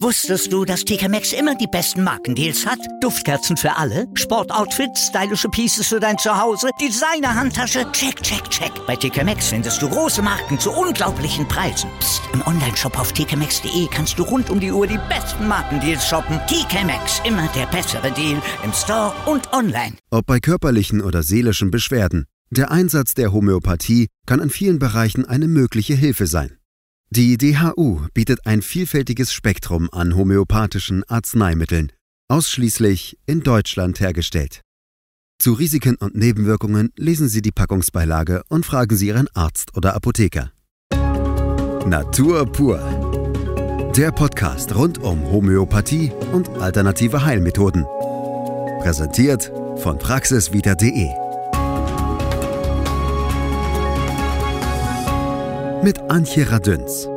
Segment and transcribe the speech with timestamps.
[0.00, 2.78] Wusstest du, dass TK Maxx immer die besten Markendeals hat?
[3.00, 8.70] Duftkerzen für alle, Sportoutfits, stylische Pieces für dein Zuhause, Designer-Handtasche, check, check, check.
[8.86, 11.90] Bei TK Maxx findest du große Marken zu unglaublichen Preisen.
[11.98, 12.22] Psst.
[12.32, 16.38] im Onlineshop auf tkmaxx.de kannst du rund um die Uhr die besten Markendeals shoppen.
[16.46, 19.94] TK Maxx, immer der bessere Deal im Store und online.
[20.10, 25.48] Ob bei körperlichen oder seelischen Beschwerden, der Einsatz der Homöopathie kann in vielen Bereichen eine
[25.48, 26.58] mögliche Hilfe sein.
[27.10, 31.92] Die DHU bietet ein vielfältiges Spektrum an homöopathischen Arzneimitteln,
[32.28, 34.62] ausschließlich in Deutschland hergestellt.
[35.38, 40.50] Zu Risiken und Nebenwirkungen lesen Sie die Packungsbeilage und fragen Sie Ihren Arzt oder Apotheker.
[41.86, 42.80] Natur pur.
[43.96, 47.84] Der Podcast rund um Homöopathie und alternative Heilmethoden.
[48.80, 51.25] Präsentiert von praxisvita.de.
[55.82, 57.08] mit Antje Radüns.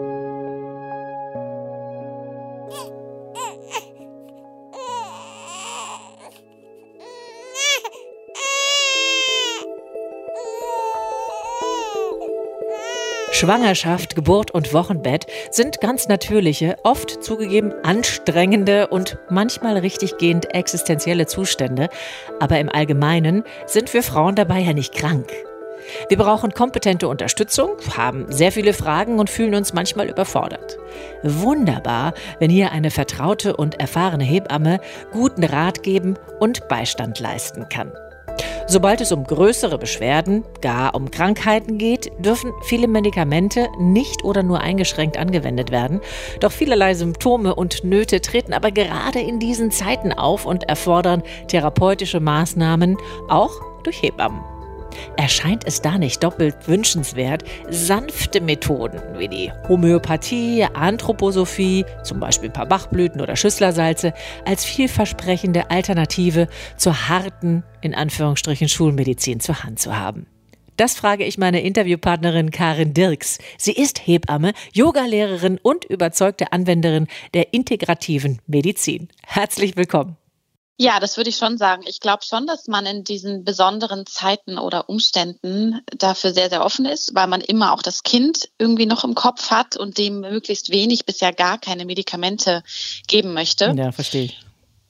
[13.31, 21.87] Schwangerschaft, Geburt und Wochenbett sind ganz natürliche, oft zugegeben anstrengende und manchmal richtiggehend existenzielle Zustände.
[22.41, 25.31] Aber im Allgemeinen sind wir Frauen dabei ja nicht krank.
[26.07, 30.77] Wir brauchen kompetente Unterstützung, haben sehr viele Fragen und fühlen uns manchmal überfordert.
[31.23, 34.79] Wunderbar, wenn hier eine vertraute und erfahrene Hebamme
[35.11, 37.91] guten Rat geben und Beistand leisten kann.
[38.71, 44.59] Sobald es um größere Beschwerden, gar um Krankheiten geht, dürfen viele Medikamente nicht oder nur
[44.61, 46.01] eingeschränkt angewendet werden.
[46.39, 52.19] Doch vielerlei Symptome und Nöte treten aber gerade in diesen Zeiten auf und erfordern therapeutische
[52.19, 54.41] Maßnahmen, auch durch Hebammen.
[55.17, 62.53] Erscheint es da nicht doppelt wünschenswert, sanfte Methoden wie die Homöopathie, Anthroposophie, zum Beispiel ein
[62.53, 64.13] paar Bachblüten oder Schüsslersalze,
[64.45, 70.25] als vielversprechende Alternative zur harten, in Anführungsstrichen, Schulmedizin zur Hand zu haben?
[70.79, 73.39] Das frage ich meine Interviewpartnerin Karin Dirks.
[73.57, 79.09] Sie ist Hebamme, Yogalehrerin und überzeugte Anwenderin der integrativen Medizin.
[79.25, 80.15] Herzlich willkommen.
[80.81, 81.83] Ja, das würde ich schon sagen.
[81.85, 86.85] Ich glaube schon, dass man in diesen besonderen Zeiten oder Umständen dafür sehr, sehr offen
[86.85, 90.71] ist, weil man immer auch das Kind irgendwie noch im Kopf hat und dem möglichst
[90.71, 92.63] wenig bis ja gar keine Medikamente
[93.07, 93.73] geben möchte.
[93.75, 94.39] Ja, verstehe ich.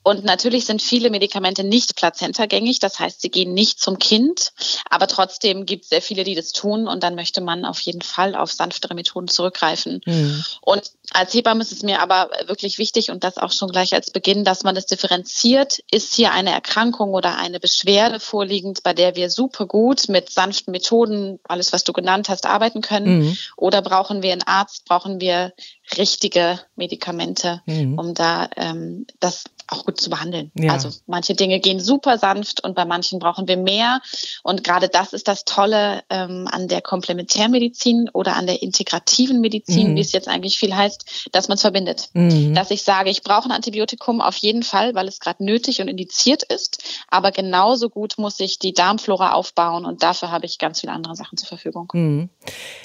[0.02, 4.52] Und natürlich sind viele Medikamente nicht plazentagängig, das heißt, sie gehen nicht zum Kind,
[4.88, 8.00] aber trotzdem gibt es sehr viele, die das tun und dann möchte man auf jeden
[8.00, 10.00] Fall auf sanftere Methoden zurückgreifen.
[10.06, 10.44] Mhm.
[10.62, 14.10] Und als Hebamme ist es mir aber wirklich wichtig und das auch schon gleich als
[14.10, 15.82] Beginn, dass man das differenziert.
[15.90, 20.70] Ist hier eine Erkrankung oder eine Beschwerde vorliegend, bei der wir super gut mit sanften
[20.72, 23.20] Methoden, alles was du genannt hast, arbeiten können?
[23.20, 23.38] Mhm.
[23.56, 25.52] Oder brauchen wir einen Arzt, brauchen wir
[25.98, 27.98] richtige Medikamente, mhm.
[27.98, 30.50] um da ähm, das auch gut zu behandeln.
[30.58, 30.72] Ja.
[30.72, 34.00] Also manche Dinge gehen super sanft und bei manchen brauchen wir mehr.
[34.42, 39.92] Und gerade das ist das Tolle ähm, an der Komplementärmedizin oder an der integrativen Medizin,
[39.92, 39.96] mhm.
[39.96, 42.10] wie es jetzt eigentlich viel heißt, dass man es verbindet.
[42.14, 42.54] Mhm.
[42.54, 45.88] Dass ich sage, ich brauche ein Antibiotikum auf jeden Fall, weil es gerade nötig und
[45.88, 46.82] indiziert ist.
[47.08, 51.14] Aber genauso gut muss ich die Darmflora aufbauen und dafür habe ich ganz viele andere
[51.14, 51.88] Sachen zur Verfügung.
[51.92, 52.28] Mhm.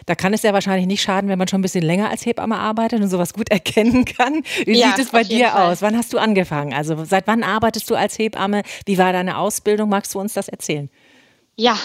[0.05, 2.57] Da kann es ja wahrscheinlich nicht schaden, wenn man schon ein bisschen länger als Hebamme
[2.57, 4.43] arbeitet und sowas gut erkennen kann.
[4.65, 5.71] Wie ja, sieht es bei dir Fall.
[5.71, 5.81] aus?
[5.81, 6.73] Wann hast du angefangen?
[6.73, 8.63] Also seit wann arbeitest du als Hebamme?
[8.85, 9.89] Wie war deine Ausbildung?
[9.89, 10.89] Magst du uns das erzählen?
[11.57, 11.77] Ja,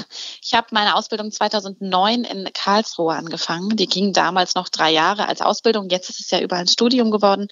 [0.43, 3.77] ich habe meine Ausbildung 2009 in Karlsruhe angefangen.
[3.77, 5.89] Die ging damals noch drei Jahre als Ausbildung.
[5.91, 7.47] Jetzt ist es ja überall ein Studium geworden.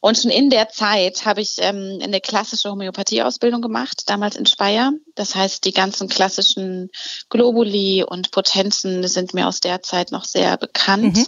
[0.00, 4.92] Und schon in der Zeit habe ich ähm, eine klassische Homöopathie-Ausbildung gemacht, damals in Speyer.
[5.16, 6.90] Das heißt, die ganzen klassischen
[7.28, 11.16] Globuli und Potenzen sind mir aus der Zeit noch sehr bekannt.
[11.16, 11.26] Mhm.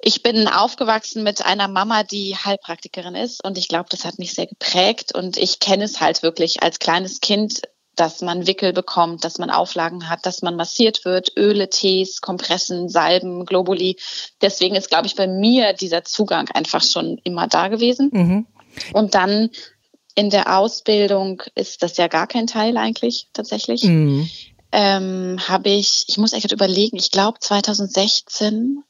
[0.00, 4.32] Ich bin aufgewachsen mit einer Mama, die Heilpraktikerin ist und ich glaube, das hat mich
[4.32, 7.62] sehr geprägt und ich kenne es halt wirklich als kleines Kind,
[7.96, 12.88] dass man Wickel bekommt, dass man Auflagen hat, dass man massiert wird, Öle, Tees, Kompressen,
[12.88, 13.96] Salben, Globuli.
[14.40, 18.10] Deswegen ist, glaube ich, bei mir dieser Zugang einfach schon immer da gewesen.
[18.12, 18.46] Mhm.
[18.92, 19.50] Und dann
[20.14, 23.82] in der Ausbildung ist das ja gar kein Teil eigentlich tatsächlich.
[23.84, 24.30] Mhm.
[24.70, 28.84] Ähm, habe ich, ich muss echt überlegen, ich glaube 2016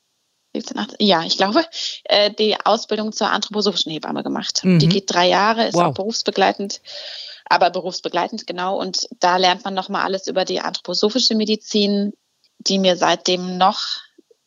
[0.99, 1.65] ja, ich glaube,
[2.05, 4.65] äh, die Ausbildung zur anthroposophischen Hebamme gemacht.
[4.65, 4.79] Mhm.
[4.79, 5.85] Die geht drei Jahre, ist wow.
[5.85, 6.81] auch berufsbegleitend,
[7.45, 8.79] aber berufsbegleitend, genau.
[8.79, 12.13] Und da lernt man nochmal alles über die anthroposophische Medizin,
[12.59, 13.81] die mir seitdem noch,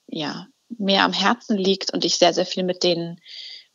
[0.08, 3.20] ja, mehr am Herzen liegt und ich sehr, sehr viel mit den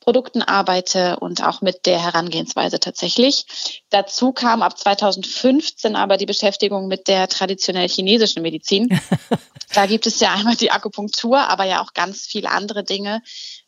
[0.06, 3.82] Produkten arbeite und auch mit der Herangehensweise tatsächlich.
[3.91, 9.00] Dazu kam ab 2015 aber die Beschäftigung mit der traditionell chinesischen Medizin.
[9.75, 13.20] da gibt es ja einmal die Akupunktur, aber ja auch ganz viele andere Dinge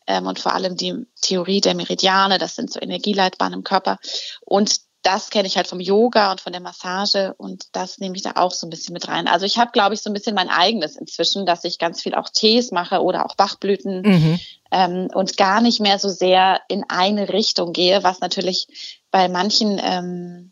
[0.07, 3.99] ähm, und vor allem die Theorie der Meridiane, das sind so Energieleitbahnen im Körper.
[4.39, 8.21] Und das kenne ich halt vom Yoga und von der Massage und das nehme ich
[8.21, 9.27] da auch so ein bisschen mit rein.
[9.27, 12.15] Also ich habe, glaube ich, so ein bisschen mein eigenes inzwischen, dass ich ganz viel
[12.15, 14.39] auch Tees mache oder auch Bachblüten mhm.
[14.71, 18.67] ähm, und gar nicht mehr so sehr in eine Richtung gehe, was natürlich
[19.09, 20.51] bei manchen ähm,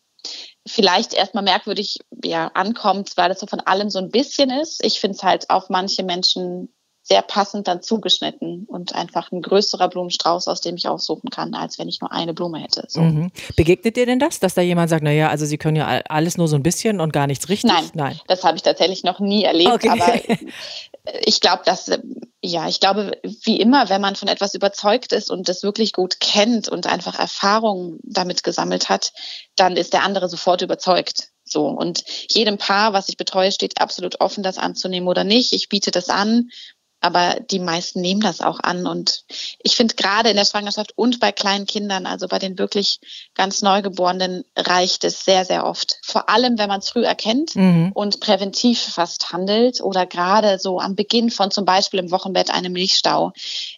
[0.65, 4.83] vielleicht erstmal merkwürdig ja, ankommt, weil es so von allem so ein bisschen ist.
[4.83, 6.73] Ich finde es halt auf manche Menschen
[7.07, 11.79] sehr passend dann zugeschnitten und einfach ein größerer Blumenstrauß, aus dem ich aussuchen kann, als
[11.79, 12.83] wenn ich nur eine Blume hätte.
[12.89, 12.99] So.
[12.99, 13.31] Mhm.
[13.55, 16.49] Begegnet dir denn das, dass da jemand sagt, naja, also Sie können ja alles nur
[16.49, 17.71] so ein bisschen und gar nichts richtig?
[17.71, 18.19] Nein, Nein.
[18.27, 19.89] das habe ich tatsächlich noch nie erlebt, okay.
[19.89, 20.19] aber
[21.25, 21.89] ich glaube, dass
[22.43, 26.19] ja, ich glaube, wie immer, wenn man von etwas überzeugt ist und das wirklich gut
[26.19, 29.13] kennt und einfach Erfahrungen damit gesammelt hat,
[29.55, 31.29] dann ist der andere sofort überzeugt.
[31.43, 31.67] So.
[31.67, 35.53] Und jedem Paar, was ich betreue, steht absolut offen, das anzunehmen oder nicht.
[35.53, 36.49] Ich biete das an
[36.99, 38.87] aber die meisten nehmen das auch an.
[38.87, 39.23] Und
[39.61, 42.99] ich finde gerade in der Schwangerschaft und bei kleinen Kindern, also bei den wirklich
[43.35, 45.99] ganz Neugeborenen, reicht es sehr, sehr oft.
[46.03, 47.91] Vor allem, wenn man es früh erkennt mhm.
[47.93, 52.73] und präventiv fast handelt oder gerade so am Beginn von zum Beispiel im Wochenbett einem
[52.73, 53.31] Milchstau.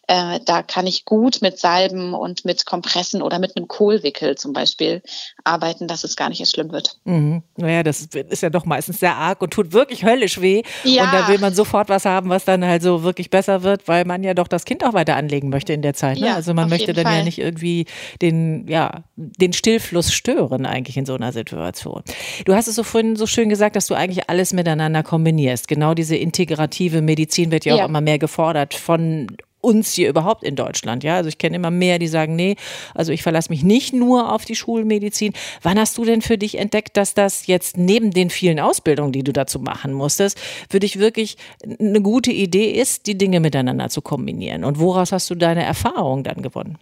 [0.07, 4.53] Äh, da kann ich gut mit Salben und mit Kompressen oder mit einem Kohlwickel zum
[4.53, 5.01] Beispiel
[5.43, 6.97] arbeiten, dass es gar nicht erst schlimm wird.
[7.03, 7.43] Mhm.
[7.57, 10.63] Naja, das ist ja doch meistens sehr arg und tut wirklich höllisch weh.
[10.85, 11.03] Ja.
[11.03, 14.05] Und da will man sofort was haben, was dann halt so wirklich besser wird, weil
[14.05, 16.19] man ja doch das Kind auch weiter anlegen möchte in der Zeit.
[16.19, 16.27] Ne?
[16.27, 17.17] Ja, also man möchte dann Fall.
[17.17, 17.85] ja nicht irgendwie
[18.21, 22.03] den, ja, den Stillfluss stören eigentlich in so einer Situation.
[22.45, 25.67] Du hast es so vorhin so schön gesagt, dass du eigentlich alles miteinander kombinierst.
[25.67, 27.83] Genau diese integrative Medizin wird ja, ja.
[27.83, 29.27] auch immer mehr gefordert von
[29.61, 31.03] uns hier überhaupt in Deutschland.
[31.03, 32.55] Ja, also ich kenne immer mehr, die sagen, nee,
[32.95, 35.33] also ich verlasse mich nicht nur auf die Schulmedizin.
[35.61, 39.23] Wann hast du denn für dich entdeckt, dass das jetzt neben den vielen Ausbildungen, die
[39.23, 40.39] du dazu machen musstest,
[40.69, 41.37] für dich wirklich
[41.79, 44.63] eine gute Idee ist, die Dinge miteinander zu kombinieren?
[44.63, 46.77] Und woraus hast du deine Erfahrung dann gewonnen?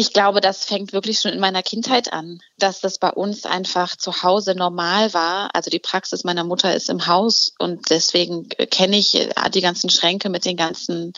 [0.00, 3.96] Ich glaube, das fängt wirklich schon in meiner Kindheit an, dass das bei uns einfach
[3.96, 5.54] zu Hause normal war.
[5.54, 9.90] Also die Praxis meiner Mutter ist im Haus und deswegen kenne ich äh, die ganzen
[9.90, 11.12] Schränke mit den ganzen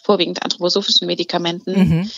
[0.00, 1.72] vorwiegend anthroposophischen Medikamenten.
[1.72, 2.10] Mhm.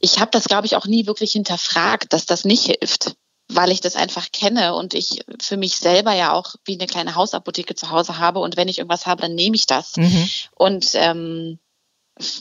[0.00, 3.14] Ich habe das, glaube ich, auch nie wirklich hinterfragt, dass das nicht hilft,
[3.46, 7.14] weil ich das einfach kenne und ich für mich selber ja auch wie eine kleine
[7.14, 9.96] Hausapotheke zu Hause habe und wenn ich irgendwas habe, dann nehme ich das.
[9.98, 10.28] Mhm.
[10.56, 11.60] Und ähm,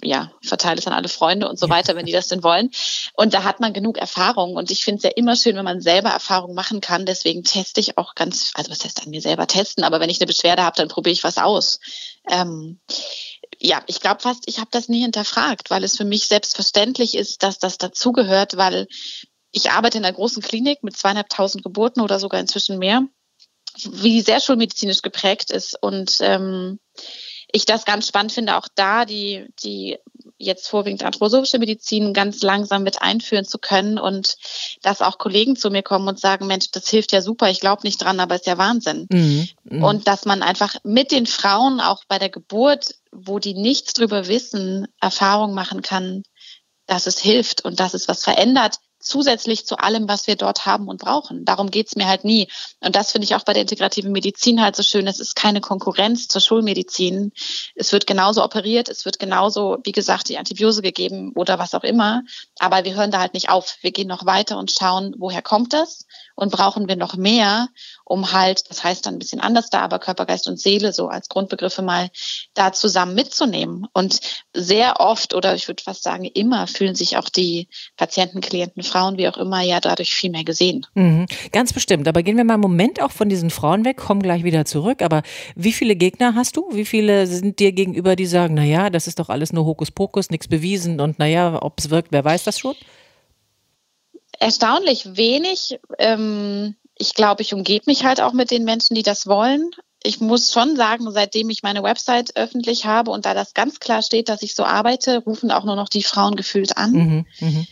[0.03, 2.71] ja, verteile es an alle Freunde und so weiter, wenn die das denn wollen.
[3.13, 4.55] Und da hat man genug Erfahrung.
[4.55, 7.05] Und ich finde es ja immer schön, wenn man selber Erfahrung machen kann.
[7.05, 10.19] Deswegen teste ich auch ganz, also was heißt an mir selber testen, aber wenn ich
[10.19, 11.79] eine Beschwerde habe, dann probiere ich was aus.
[12.29, 12.79] Ähm,
[13.59, 17.43] ja, ich glaube fast, ich habe das nie hinterfragt, weil es für mich selbstverständlich ist,
[17.43, 18.87] dass das dazugehört, weil
[19.51, 23.03] ich arbeite in einer großen Klinik mit zweieinhalbtausend Geburten oder sogar inzwischen mehr,
[23.83, 25.81] wie sehr schulmedizinisch geprägt ist.
[25.81, 26.79] Und ähm,
[27.51, 29.97] ich das ganz spannend finde, auch da die, die
[30.37, 34.35] jetzt vorwiegend anthroposophische Medizin ganz langsam mit einführen zu können und
[34.81, 37.83] dass auch Kollegen zu mir kommen und sagen, Mensch, das hilft ja super, ich glaube
[37.83, 39.07] nicht dran, aber ist ja Wahnsinn.
[39.09, 39.87] Mhm, mh.
[39.87, 44.27] Und dass man einfach mit den Frauen auch bei der Geburt, wo die nichts drüber
[44.27, 46.23] wissen, Erfahrung machen kann,
[46.85, 48.77] dass es hilft und dass es was verändert,
[49.07, 51.45] zusätzlich zu allem, was wir dort haben und brauchen.
[51.45, 52.47] Darum geht's mir halt nie.
[52.79, 55.07] Und das finde ich auch bei der integrativen Medizin halt so schön.
[55.07, 57.31] Es ist keine Konkurrenz zur Schulmedizin.
[57.75, 61.83] Es wird genauso operiert, es wird genauso, wie gesagt, die Antibiose gegeben oder was auch
[61.83, 62.23] immer.
[62.59, 63.77] Aber wir hören da halt nicht auf.
[63.81, 66.05] Wir gehen noch weiter und schauen, woher kommt das
[66.37, 67.67] und brauchen wir noch mehr,
[68.05, 71.07] um halt, das heißt dann ein bisschen anders da, aber Körper, Geist und Seele so
[71.07, 72.09] als Grundbegriffe mal
[72.53, 73.87] da zusammen mitzunehmen.
[73.91, 74.19] Und
[74.53, 77.67] sehr oft oder ich würde fast sagen immer fühlen sich auch die
[77.97, 80.85] Patienten, Klienten, Frauen, wie auch immer, ja dadurch viel mehr gesehen.
[80.93, 82.07] Mhm, ganz bestimmt.
[82.07, 85.01] Aber gehen wir mal einen Moment auch von diesen Frauen weg, kommen gleich wieder zurück.
[85.01, 85.23] Aber
[85.55, 86.69] wie viele Gegner hast du?
[86.71, 90.29] Wie viele sind dir gegenüber, die sagen, na ja, das ist doch alles nur Hokuspokus,
[90.29, 92.75] nichts bewiesen und na ja, ob es wirkt, wer weiß das schon?
[94.39, 95.79] Erstaunlich wenig.
[95.97, 99.69] Ähm, ich glaube, ich umgebe mich halt auch mit den Menschen, die das wollen.
[100.03, 104.01] Ich muss schon sagen, seitdem ich meine Website öffentlich habe und da das ganz klar
[104.01, 106.91] steht, dass ich so arbeite, rufen auch nur noch die Frauen gefühlt an.
[106.91, 107.65] Mhm, mh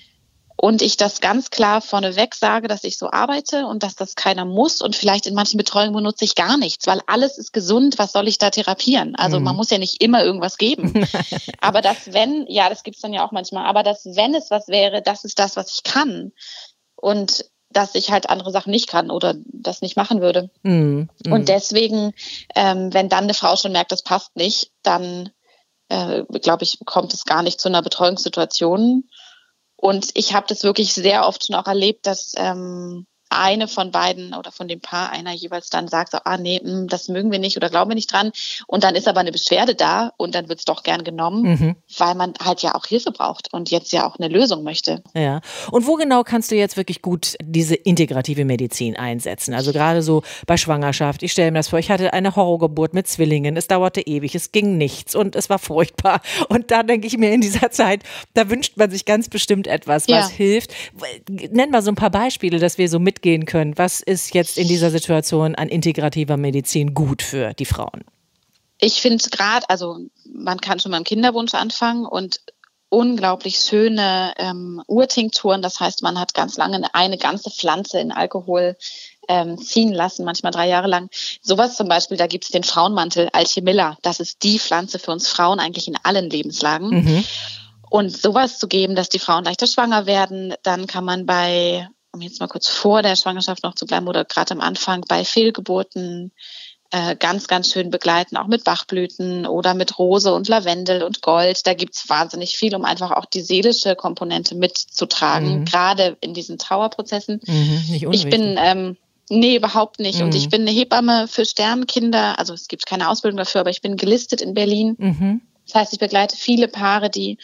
[0.57, 4.45] und ich das ganz klar vorneweg sage, dass ich so arbeite und dass das keiner
[4.45, 8.13] muss und vielleicht in manchen Betreuungen benutze ich gar nichts, weil alles ist gesund, was
[8.13, 9.15] soll ich da therapieren?
[9.15, 9.45] Also mhm.
[9.45, 11.07] man muss ja nicht immer irgendwas geben.
[11.61, 14.67] aber das wenn, ja, das gibt's dann ja auch manchmal, aber das wenn es was
[14.67, 16.31] wäre, das ist das, was ich kann.
[16.95, 17.45] Und
[17.75, 20.49] dass ich halt andere Sachen nicht kann oder das nicht machen würde.
[20.63, 21.09] Mhm.
[21.29, 22.13] Und deswegen,
[22.55, 25.29] ähm, wenn dann eine Frau schon merkt, das passt nicht, dann
[25.89, 29.03] äh, glaube ich, kommt es gar nicht zu einer Betreuungssituation.
[29.77, 33.05] Und ich habe das wirklich sehr oft schon auch erlebt, dass ähm,
[33.39, 36.71] eine von beiden oder von dem Paar einer jeweils dann sagt, so, ah nee, mh,
[36.71, 38.31] hm, das mögen wir nicht oder glauben wir nicht dran.
[38.67, 41.75] Und dann ist aber eine Beschwerde da und dann wird es doch gern genommen, mhm.
[41.97, 45.03] weil man halt ja auch Hilfe braucht und jetzt ja auch eine Lösung möchte.
[45.13, 45.41] Ja.
[45.71, 49.53] Und wo genau kannst du jetzt wirklich gut diese integrative Medizin einsetzen?
[49.53, 51.23] Also gerade so bei Schwangerschaft.
[51.23, 53.57] Ich stelle mir das vor, ich hatte eine Horrorgeburt mit Zwillingen.
[53.57, 56.21] Es dauerte ewig, es ging nichts und es war furchtbar.
[56.49, 60.07] Und da denke ich mir in dieser Zeit, da wünscht man sich ganz bestimmt etwas,
[60.07, 60.35] was ja.
[60.35, 60.73] hilft.
[61.29, 63.77] Nenn mal so ein paar Beispiele, dass wir so mit mitgehen können.
[63.77, 68.03] Was ist jetzt in dieser Situation an integrativer Medizin gut für die Frauen?
[68.79, 69.99] Ich finde es gerade, also
[70.31, 72.39] man kann schon beim Kinderwunsch anfangen und
[72.89, 75.61] unglaublich schöne ähm, Urtinkturen.
[75.61, 78.77] Das heißt, man hat ganz lange eine ganze Pflanze in Alkohol
[79.27, 81.09] ähm, ziehen lassen, manchmal drei Jahre lang.
[81.41, 83.97] Sowas zum Beispiel, da gibt es den Frauenmantel Alchemilla.
[84.03, 86.89] Das ist die Pflanze für uns Frauen eigentlich in allen Lebenslagen.
[86.89, 87.23] Mhm.
[87.89, 92.21] Und sowas zu geben, dass die Frauen leichter schwanger werden, dann kann man bei um
[92.21, 96.31] jetzt mal kurz vor der Schwangerschaft noch zu bleiben oder gerade am Anfang bei Fehlgeburten
[96.91, 101.67] äh, ganz, ganz schön begleiten, auch mit Bachblüten oder mit Rose und Lavendel und Gold.
[101.67, 105.65] Da gibt's wahnsinnig viel, um einfach auch die seelische Komponente mitzutragen, mhm.
[105.65, 107.41] gerade in diesen Trauerprozessen.
[107.45, 110.19] Mhm, ich bin ähm, Nee, überhaupt nicht.
[110.19, 110.25] Mhm.
[110.25, 112.37] Und ich bin eine Hebamme für Sternkinder.
[112.37, 114.95] Also es gibt keine Ausbildung dafür, aber ich bin gelistet in Berlin.
[114.99, 115.41] Mhm.
[115.65, 117.39] Das heißt, ich begleite viele Paare, die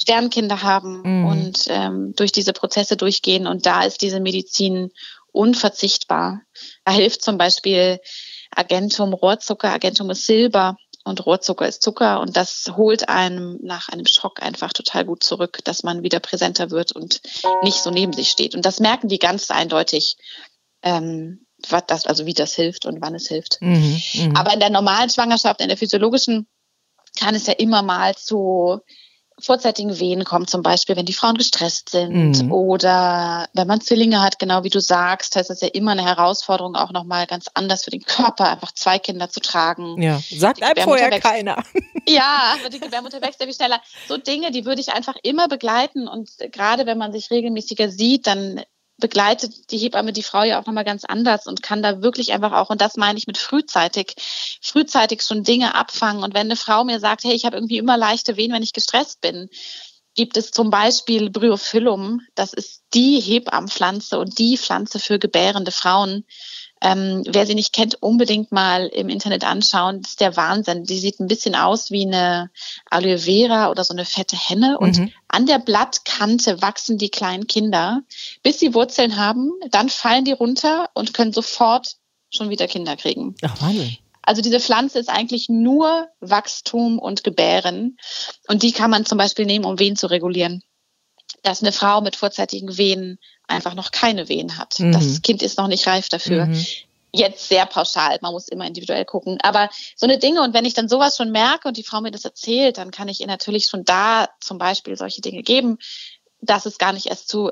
[0.00, 1.26] Sternkinder haben mhm.
[1.26, 3.46] und ähm, durch diese Prozesse durchgehen.
[3.46, 4.90] Und da ist diese Medizin
[5.32, 6.40] unverzichtbar.
[6.84, 8.00] Da hilft zum Beispiel
[8.50, 9.70] Agentum Rohrzucker.
[9.70, 12.20] Agentum ist Silber und Rohrzucker ist Zucker.
[12.20, 16.70] Und das holt einem nach einem Schock einfach total gut zurück, dass man wieder präsenter
[16.70, 17.20] wird und
[17.62, 18.54] nicht so neben sich steht.
[18.54, 20.16] Und das merken die ganz eindeutig.
[20.82, 23.58] Ähm, was das, also wie das hilft und wann es hilft.
[23.60, 24.40] Mhm, mh.
[24.40, 26.48] Aber in der normalen Schwangerschaft, in der physiologischen,
[27.18, 28.80] kann es ja immer mal zu
[29.40, 32.52] vorzeitigen Wehen kommt zum Beispiel, wenn die Frauen gestresst sind mhm.
[32.52, 36.76] oder wenn man Zwillinge hat, genau wie du sagst, heißt das ja immer eine Herausforderung,
[36.76, 40.00] auch nochmal ganz anders für den Körper, einfach zwei Kinder zu tragen.
[40.00, 41.22] Ja, sagt einem vorher wächst.
[41.22, 41.62] keiner.
[42.08, 43.80] Ja, die Gebärmutter wächst ja wie schneller.
[44.08, 48.26] So Dinge, die würde ich einfach immer begleiten und gerade wenn man sich regelmäßiger sieht,
[48.26, 48.62] dann
[49.00, 52.52] begleitet die Hebamme die Frau ja auch nochmal ganz anders und kann da wirklich einfach
[52.52, 54.14] auch, und das meine ich mit frühzeitig,
[54.62, 56.22] frühzeitig schon Dinge abfangen.
[56.22, 58.72] Und wenn eine Frau mir sagt, hey, ich habe irgendwie immer leichte Wehen, wenn ich
[58.72, 59.48] gestresst bin,
[60.14, 66.24] gibt es zum Beispiel Bryophyllum, das ist die Hebammenpflanze und die Pflanze für gebärende Frauen.
[66.82, 70.00] Ähm, wer sie nicht kennt, unbedingt mal im Internet anschauen.
[70.00, 70.84] Das ist der Wahnsinn.
[70.84, 72.50] Die sieht ein bisschen aus wie eine
[72.88, 74.78] Aloe Vera oder so eine fette Henne.
[74.78, 75.12] Und mhm.
[75.28, 78.02] an der Blattkante wachsen die kleinen Kinder,
[78.42, 79.50] bis sie Wurzeln haben.
[79.70, 81.96] Dann fallen die runter und können sofort
[82.30, 83.34] schon wieder Kinder kriegen.
[83.42, 83.96] Ach, Wahnsinn.
[84.22, 87.96] Also diese Pflanze ist eigentlich nur Wachstum und Gebären.
[88.48, 90.62] Und die kann man zum Beispiel nehmen, um Wehen zu regulieren.
[91.42, 93.18] Dass eine Frau mit vorzeitigen Wehen
[93.50, 94.78] einfach noch keine Wehen hat.
[94.78, 94.92] Mhm.
[94.92, 96.46] Das Kind ist noch nicht reif dafür.
[96.46, 96.64] Mhm.
[97.12, 99.38] Jetzt sehr pauschal, man muss immer individuell gucken.
[99.42, 102.12] Aber so eine Dinge, und wenn ich dann sowas schon merke und die Frau mir
[102.12, 105.78] das erzählt, dann kann ich ihr natürlich schon da zum Beispiel solche Dinge geben,
[106.40, 107.50] dass es gar nicht erst zu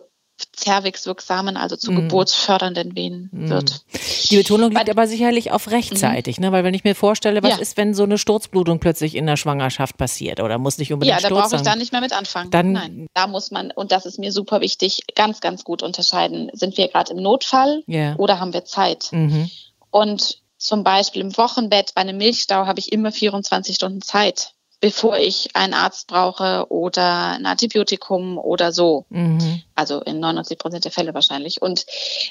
[0.57, 1.97] zervixwirksamen, also zu mm.
[1.97, 3.51] geburtsfördernden Wehen mm.
[3.51, 3.83] wird.
[4.31, 6.43] Die Betonung liegt aber sicherlich auf rechtzeitig, mm.
[6.43, 6.53] ne?
[6.53, 7.57] weil wenn ich mir vorstelle, was ja.
[7.59, 11.29] ist, wenn so eine Sturzblutung plötzlich in der Schwangerschaft passiert oder muss nicht unbedingt Ja,
[11.29, 12.51] da brauche ich da nicht mehr mit anfangen.
[12.51, 16.51] Dann, Nein, da muss man, und das ist mir super wichtig, ganz, ganz gut unterscheiden.
[16.53, 18.15] Sind wir gerade im Notfall yeah.
[18.17, 19.05] oder haben wir Zeit?
[19.05, 19.51] -hmm.
[19.91, 25.19] Und zum Beispiel im Wochenbett bei einem Milchstau habe ich immer 24 Stunden Zeit bevor
[25.19, 29.07] ich einen Arzt brauche oder ein Antibiotikum oder so.
[29.09, 29.63] Mhm.
[29.75, 31.61] Also in 99 Prozent der Fälle wahrscheinlich.
[31.63, 31.85] Und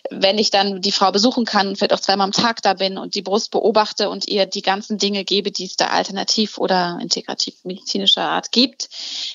[0.09, 3.15] wenn ich dann die Frau besuchen kann, vielleicht auch zweimal am Tag da bin und
[3.15, 7.63] die Brust beobachte und ihr die ganzen Dinge gebe, die es da alternativ oder integrativ
[7.63, 8.89] medizinischer Art gibt,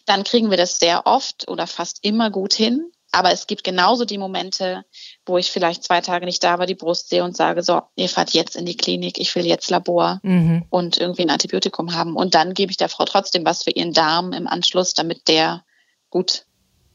[0.06, 2.92] dann kriegen wir das sehr oft oder fast immer gut hin.
[3.12, 4.84] Aber es gibt genauso die Momente,
[5.26, 8.08] wo ich vielleicht zwei Tage nicht da war, die Brust sehe und sage, so, ihr
[8.08, 10.64] fahrt jetzt in die Klinik, ich will jetzt Labor mhm.
[10.70, 12.16] und irgendwie ein Antibiotikum haben.
[12.16, 15.62] Und dann gebe ich der Frau trotzdem was für ihren Darm im Anschluss, damit der
[16.08, 16.46] gut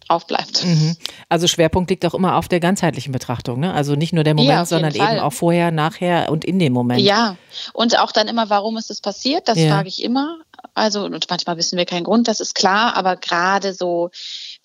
[0.10, 0.64] aufbleibt.
[0.64, 0.96] Mhm.
[1.30, 3.74] Also Schwerpunkt liegt auch immer auf der ganzheitlichen Betrachtung, ne?
[3.74, 5.16] Also nicht nur der Moment, ja, sondern Fall.
[5.16, 7.02] eben auch vorher, nachher und in dem Moment.
[7.02, 7.36] Ja,
[7.74, 9.48] und auch dann immer, warum ist es passiert?
[9.48, 9.70] Das ja.
[9.70, 10.40] frage ich immer.
[10.74, 14.10] Also und manchmal wissen wir keinen Grund, das ist klar, aber gerade so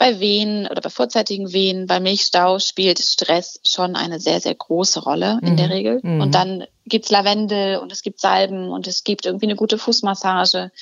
[0.03, 5.01] bei Wehen oder bei vorzeitigen Wehen, bei Milchstau spielt Stress schon eine sehr, sehr große
[5.05, 5.57] Rolle in mhm.
[5.57, 6.01] der Regel.
[6.03, 6.21] Mhm.
[6.21, 10.73] Und dann gibt's Lavendel und es gibt Salben und es gibt irgendwie eine gute Fußmassage.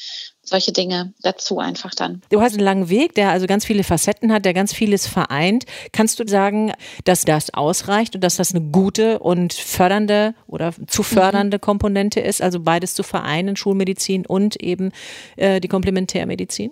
[0.43, 2.23] solche Dinge dazu einfach dann.
[2.31, 5.67] Du hast einen langen Weg, der also ganz viele Facetten hat, der ganz vieles vereint.
[5.93, 6.73] Kannst du sagen,
[7.05, 11.61] dass das ausreicht und dass das eine gute und fördernde oder zu fördernde mhm.
[11.61, 14.93] Komponente ist, also beides zu vereinen, Schulmedizin und eben
[15.37, 16.71] äh, die Komplementärmedizin?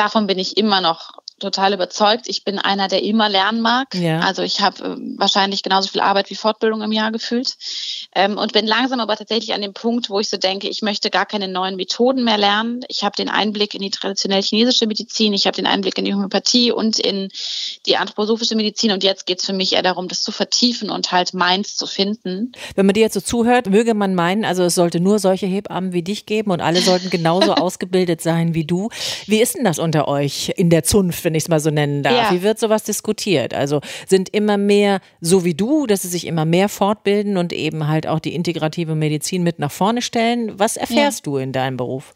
[0.00, 2.28] Davon bin ich immer noch total überzeugt.
[2.28, 3.94] Ich bin einer, der immer lernen mag.
[3.94, 4.20] Ja.
[4.20, 7.56] Also ich habe äh, wahrscheinlich genauso viel Arbeit wie Fortbildung im Jahr gefühlt
[8.14, 11.10] ähm, und bin langsam aber tatsächlich an dem Punkt, wo ich so denke, ich möchte
[11.10, 12.82] gar keine neuen Methoden mehr lernen.
[12.88, 16.14] Ich habe den Einblick in die traditionell chinesische Medizin, ich habe den Einblick in die
[16.14, 17.28] Homöopathie und in
[17.86, 21.10] die anthroposophische Medizin und jetzt geht es für mich eher darum, das zu vertiefen und
[21.12, 22.52] halt meins zu finden.
[22.74, 25.92] Wenn man dir jetzt so zuhört, möge man meinen, also es sollte nur solche Hebammen
[25.92, 28.90] wie dich geben und alle sollten genauso ausgebildet sein wie du.
[29.26, 31.29] Wie ist denn das unter euch in der Zunft?
[31.30, 32.12] Wenn ich es mal so nennen darf.
[32.12, 32.32] Ja.
[32.32, 33.54] Wie wird sowas diskutiert?
[33.54, 37.86] Also sind immer mehr so wie du, dass sie sich immer mehr fortbilden und eben
[37.86, 40.58] halt auch die integrative Medizin mit nach vorne stellen.
[40.58, 41.30] Was erfährst ja.
[41.30, 42.14] du in deinem Beruf?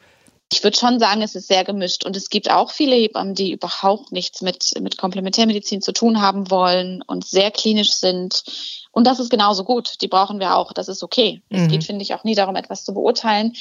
[0.53, 3.53] Ich würde schon sagen, es ist sehr gemischt und es gibt auch viele Hebammen, die
[3.53, 8.43] überhaupt nichts mit, mit Komplementärmedizin zu tun haben wollen und sehr klinisch sind.
[8.91, 10.01] Und das ist genauso gut.
[10.01, 10.73] Die brauchen wir auch.
[10.73, 11.41] Das ist okay.
[11.51, 11.59] Mhm.
[11.59, 13.53] Es geht, finde ich, auch nie darum, etwas zu beurteilen.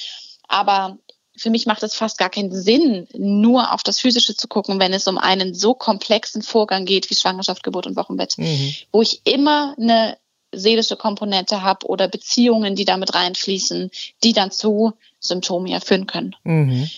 [0.47, 0.97] Aber
[1.35, 4.93] für mich macht es fast gar keinen Sinn, nur auf das Physische zu gucken, wenn
[4.93, 8.75] es um einen so komplexen Vorgang geht wie Schwangerschaft, Geburt und Wochenbett, mhm.
[8.91, 10.17] wo ich immer eine
[10.51, 13.89] seelische Komponente habe oder Beziehungen, die damit reinfließen,
[14.23, 16.35] die dann zu Symptomen ja führen können.
[16.43, 16.89] Mhm.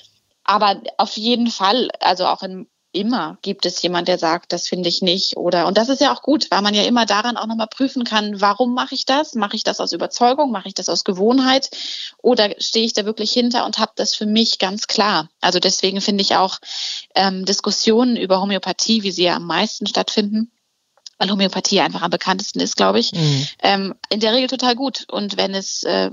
[0.44, 4.90] Aber auf jeden Fall, also auch in immer gibt es jemand, der sagt, das finde
[4.90, 5.38] ich nicht.
[5.38, 8.04] Oder und das ist ja auch gut, weil man ja immer daran auch nochmal prüfen
[8.04, 9.36] kann, warum mache ich das?
[9.36, 10.52] Mache ich das aus Überzeugung?
[10.52, 11.70] Mache ich das aus Gewohnheit?
[12.22, 15.30] Oder stehe ich da wirklich hinter und habe das für mich ganz klar?
[15.42, 16.60] Also deswegen finde ich auch
[17.14, 20.52] ähm, Diskussionen über Homöopathie, wie sie ja am meisten stattfinden,
[21.18, 23.48] weil Homöopathie einfach am bekanntesten ist, glaube ich, mhm.
[23.62, 25.06] ähm, in der Regel total gut.
[25.12, 26.12] Und wenn es äh,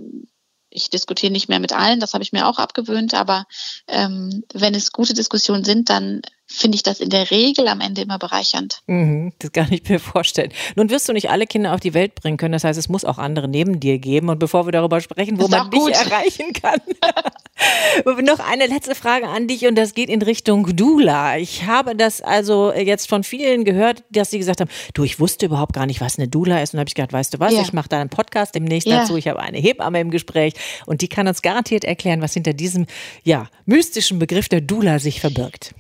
[0.73, 3.47] ich diskutiere nicht mehr mit allen, das habe ich mir auch abgewöhnt, aber
[3.87, 6.23] ähm, wenn es gute Diskussionen sind, dann
[6.53, 8.81] finde ich das in der Regel am Ende immer bereichernd.
[8.87, 10.53] Mhm, das kann ich mir vorstellen.
[10.77, 12.53] Nun wirst du nicht alle Kinder auf die Welt bringen können.
[12.53, 14.29] Das heißt, es muss auch andere neben dir geben.
[14.29, 16.81] Und bevor wir darüber sprechen, wo man dich erreichen kann,
[18.25, 21.39] noch eine letzte Frage an dich und das geht in Richtung Dula.
[21.39, 25.47] Ich habe das also jetzt von vielen gehört, dass sie gesagt haben, du, ich wusste
[25.47, 26.75] überhaupt gar nicht, was eine Dula ist.
[26.75, 27.63] Und habe ich gedacht, weißt du was, ja.
[27.63, 29.01] ich mache da einen Podcast demnächst ja.
[29.01, 29.17] dazu.
[29.17, 30.55] Ich habe eine Hebamme im Gespräch
[30.87, 32.87] und die kann uns garantiert erklären, was hinter diesem
[33.23, 35.75] ja, mystischen Begriff der Dula sich verbirgt.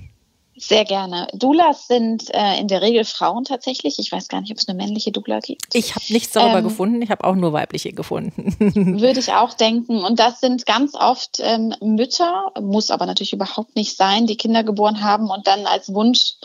[0.63, 1.27] Sehr gerne.
[1.35, 3.99] Doulas sind äh, in der Regel Frauen tatsächlich.
[3.99, 5.75] Ich weiß gar nicht, ob es eine männliche Doula gibt.
[5.75, 7.03] Ich habe nichts darüber ähm, gefunden.
[7.03, 8.55] Ich habe auch nur weibliche gefunden.
[9.01, 10.05] würde ich auch denken.
[10.05, 14.63] Und das sind ganz oft ähm, Mütter, muss aber natürlich überhaupt nicht sein, die Kinder
[14.63, 16.37] geboren haben und dann als Wunsch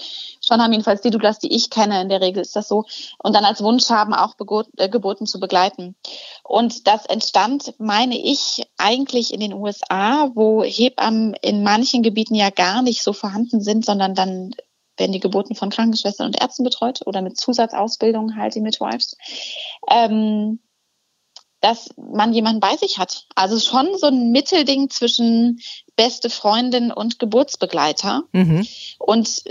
[0.41, 2.85] schon haben, jedenfalls die Douglas, die ich kenne, in der Regel ist das so,
[3.19, 4.35] und dann als Wunsch haben, auch
[4.77, 5.95] äh, Geburten zu begleiten.
[6.43, 12.49] Und das entstand, meine ich, eigentlich in den USA, wo Hebammen in manchen Gebieten ja
[12.49, 14.55] gar nicht so vorhanden sind, sondern dann
[14.97, 19.15] werden die Geburten von Krankenschwestern und Ärzten betreut oder mit Zusatzausbildung halt die Midwives.
[19.89, 20.59] Ähm,
[21.59, 23.25] dass man jemanden bei sich hat.
[23.35, 25.59] Also schon so ein Mittelding zwischen
[25.95, 28.23] beste Freundin und Geburtsbegleiter.
[28.31, 28.67] Mhm.
[28.99, 29.43] Und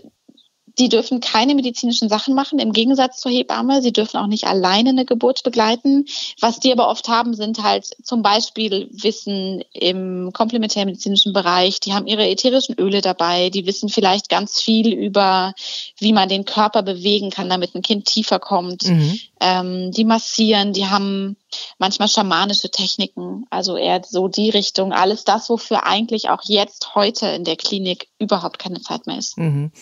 [0.78, 3.80] die dürfen keine medizinischen Sachen machen, im Gegensatz zur Hebamme.
[3.80, 6.06] Sie dürfen auch nicht alleine eine Geburt begleiten.
[6.40, 11.80] Was die aber oft haben, sind halt zum Beispiel Wissen im komplementärmedizinischen Bereich.
[11.80, 13.48] Die haben ihre ätherischen Öle dabei.
[13.48, 15.54] Die wissen vielleicht ganz viel über,
[15.98, 18.86] wie man den Körper bewegen kann, damit ein Kind tiefer kommt.
[18.86, 19.18] Mhm.
[19.40, 21.36] Ähm, die massieren, die haben
[21.78, 24.92] manchmal schamanische Techniken, also eher so die Richtung.
[24.92, 29.38] Alles das, wofür eigentlich auch jetzt heute in der Klinik überhaupt keine Zeit mehr ist.
[29.38, 29.72] Mhm.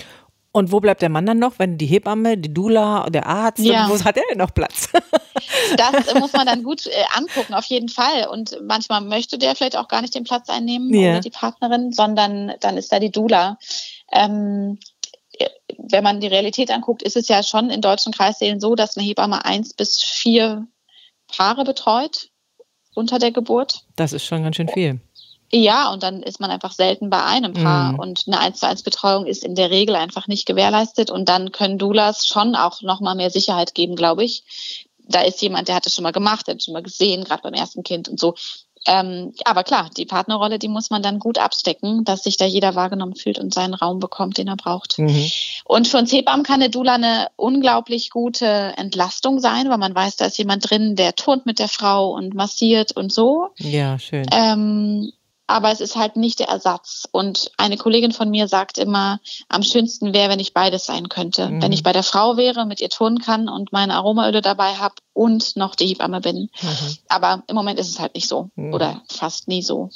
[0.57, 3.89] Und wo bleibt der Mann dann noch, wenn die Hebamme, die Dula, der Arzt, ja.
[3.89, 4.89] wo hat er denn noch Platz?
[5.77, 8.29] das muss man dann gut äh, angucken, auf jeden Fall.
[8.29, 11.11] Und manchmal möchte der vielleicht auch gar nicht den Platz einnehmen ja.
[11.11, 13.59] oder die Partnerin, sondern dann ist da die Dula.
[14.13, 14.79] Ähm,
[15.77, 19.05] wenn man die Realität anguckt, ist es ja schon in deutschen Kreissälen so, dass eine
[19.05, 20.69] Hebamme eins bis vier
[21.27, 22.29] Paare betreut
[22.95, 23.87] unter der Geburt.
[23.97, 25.01] Das ist schon ganz schön viel.
[25.57, 27.93] Ja, und dann ist man einfach selten bei einem Paar.
[27.93, 27.99] Mhm.
[28.01, 31.13] Und eine 1 zu 1 Betreuung ist in der Regel einfach nicht gewährleistet.
[31.13, 34.43] Und dann können Doulas schon auch nochmal mehr Sicherheit geben, glaube ich.
[35.07, 37.23] Da ist jemand, der hat es schon mal gemacht, der hat es schon mal gesehen,
[37.23, 38.35] gerade beim ersten Kind und so.
[38.87, 42.75] Ähm, aber klar, die Partnerrolle, die muss man dann gut abstecken, dass sich da jeder
[42.75, 44.99] wahrgenommen fühlt und seinen Raum bekommt, den er braucht.
[44.99, 45.31] Mhm.
[45.65, 50.17] Und für uns Hebammen kann eine Dula eine unglaublich gute Entlastung sein, weil man weiß,
[50.17, 53.51] da ist jemand drin, der turnt mit der Frau und massiert und so.
[53.59, 54.27] Ja, schön.
[54.33, 55.13] Ähm,
[55.47, 57.07] aber es ist halt nicht der Ersatz.
[57.11, 61.49] Und eine Kollegin von mir sagt immer, am schönsten wäre, wenn ich beides sein könnte.
[61.49, 61.63] Mhm.
[61.63, 64.95] Wenn ich bei der Frau wäre, mit ihr turnen kann und meine Aromaöle dabei habe
[65.13, 66.51] und noch die Hebamme bin.
[66.63, 66.97] Mhm.
[67.09, 68.73] Aber im Moment ist es halt nicht so mhm.
[68.73, 69.91] oder fast nie so.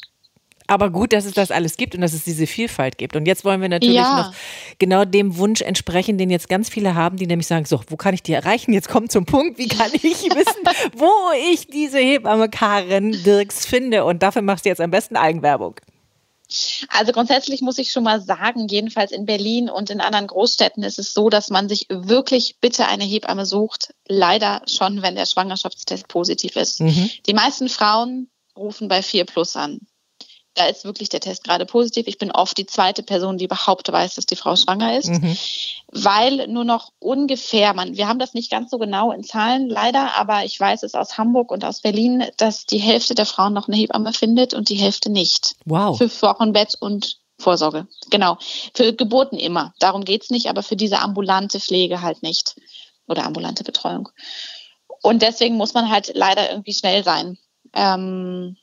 [0.68, 3.16] Aber gut, dass es das alles gibt und dass es diese Vielfalt gibt.
[3.16, 4.18] Und jetzt wollen wir natürlich ja.
[4.18, 4.35] noch
[4.78, 8.12] genau dem Wunsch entsprechen, den jetzt ganz viele haben, die nämlich sagen, so, wo kann
[8.12, 8.74] ich die erreichen?
[8.74, 10.62] Jetzt kommt zum Punkt, wie kann ich wissen,
[10.94, 11.11] wo
[11.50, 14.04] ich diese Hebamme Karin Dirks finde?
[14.04, 15.76] Und dafür machst du jetzt am besten Eigenwerbung.
[16.88, 20.98] Also grundsätzlich muss ich schon mal sagen, jedenfalls in Berlin und in anderen Großstädten ist
[20.98, 23.94] es so, dass man sich wirklich bitte eine Hebamme sucht.
[24.07, 26.81] Leider schon, wenn der Schwangerschaftstest positiv ist.
[26.81, 27.11] Mhm.
[27.26, 29.81] Die meisten Frauen rufen bei 4 Plus an
[30.58, 32.06] da ist wirklich der Test gerade positiv.
[32.06, 35.36] Ich bin oft die zweite Person, die überhaupt weiß, dass die Frau schwanger ist, mhm.
[35.92, 40.18] weil nur noch ungefähr, man, wir haben das nicht ganz so genau in Zahlen leider,
[40.18, 43.68] aber ich weiß es aus Hamburg und aus Berlin, dass die Hälfte der Frauen noch
[43.68, 45.54] eine Hebamme findet und die Hälfte nicht.
[45.64, 45.96] Wow.
[45.96, 47.86] Für Wochenbett und Vorsorge.
[48.10, 48.38] Genau.
[48.74, 49.72] Für Geburten immer.
[49.78, 52.56] Darum geht's nicht, aber für diese ambulante Pflege halt nicht.
[53.06, 54.08] Oder ambulante Betreuung.
[55.02, 57.38] Und deswegen muss man halt leider irgendwie schnell sein.
[57.72, 58.56] Ähm,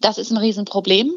[0.00, 1.14] das ist ein Riesenproblem.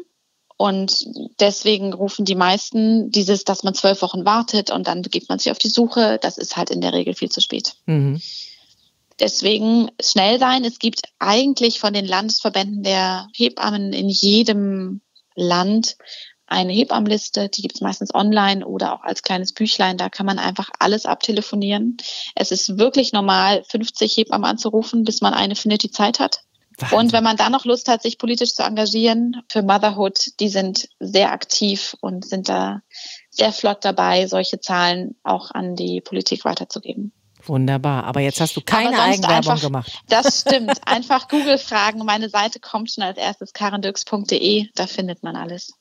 [0.58, 1.06] Und
[1.38, 5.52] deswegen rufen die meisten dieses, dass man zwölf Wochen wartet und dann begibt man sich
[5.52, 6.18] auf die Suche.
[6.20, 7.74] Das ist halt in der Regel viel zu spät.
[7.84, 8.20] Mhm.
[9.18, 10.64] Deswegen schnell sein.
[10.64, 15.00] Es gibt eigentlich von den Landesverbänden der Hebammen in jedem
[15.34, 15.96] Land
[16.46, 17.48] eine Hebammenliste.
[17.48, 19.98] Die gibt es meistens online oder auch als kleines Büchlein.
[19.98, 21.96] Da kann man einfach alles abtelefonieren.
[22.34, 26.40] Es ist wirklich normal, 50 Hebammen anzurufen, bis man eine findet, die Zeit hat.
[26.78, 26.98] Wahnsinn.
[26.98, 30.88] Und wenn man dann noch Lust hat, sich politisch zu engagieren für Motherhood, die sind
[31.00, 32.82] sehr aktiv und sind da
[33.30, 37.12] sehr flott dabei, solche Zahlen auch an die Politik weiterzugeben.
[37.44, 38.04] Wunderbar.
[38.04, 40.02] Aber jetzt hast du keine Eigenwerbung einfach, gemacht.
[40.08, 40.80] Das stimmt.
[40.86, 42.04] Einfach Google fragen.
[42.04, 44.68] Meine Seite kommt schon als erstes karendux.de.
[44.74, 45.72] Da findet man alles.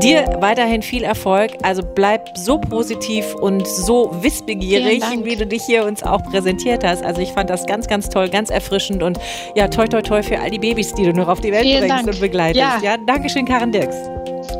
[0.00, 1.52] Dir weiterhin viel Erfolg.
[1.62, 7.02] Also bleib so positiv und so wissbegierig, wie du dich hier uns auch präsentiert hast.
[7.02, 9.18] Also ich fand das ganz, ganz toll, ganz erfrischend und
[9.54, 11.80] ja, toi, toi, toi für all die Babys, die du noch auf die Welt Vielen
[11.80, 12.08] bringst Dank.
[12.08, 12.60] und begleitest.
[12.60, 12.78] Ja.
[12.82, 13.96] ja, Dankeschön, Karin Dirks.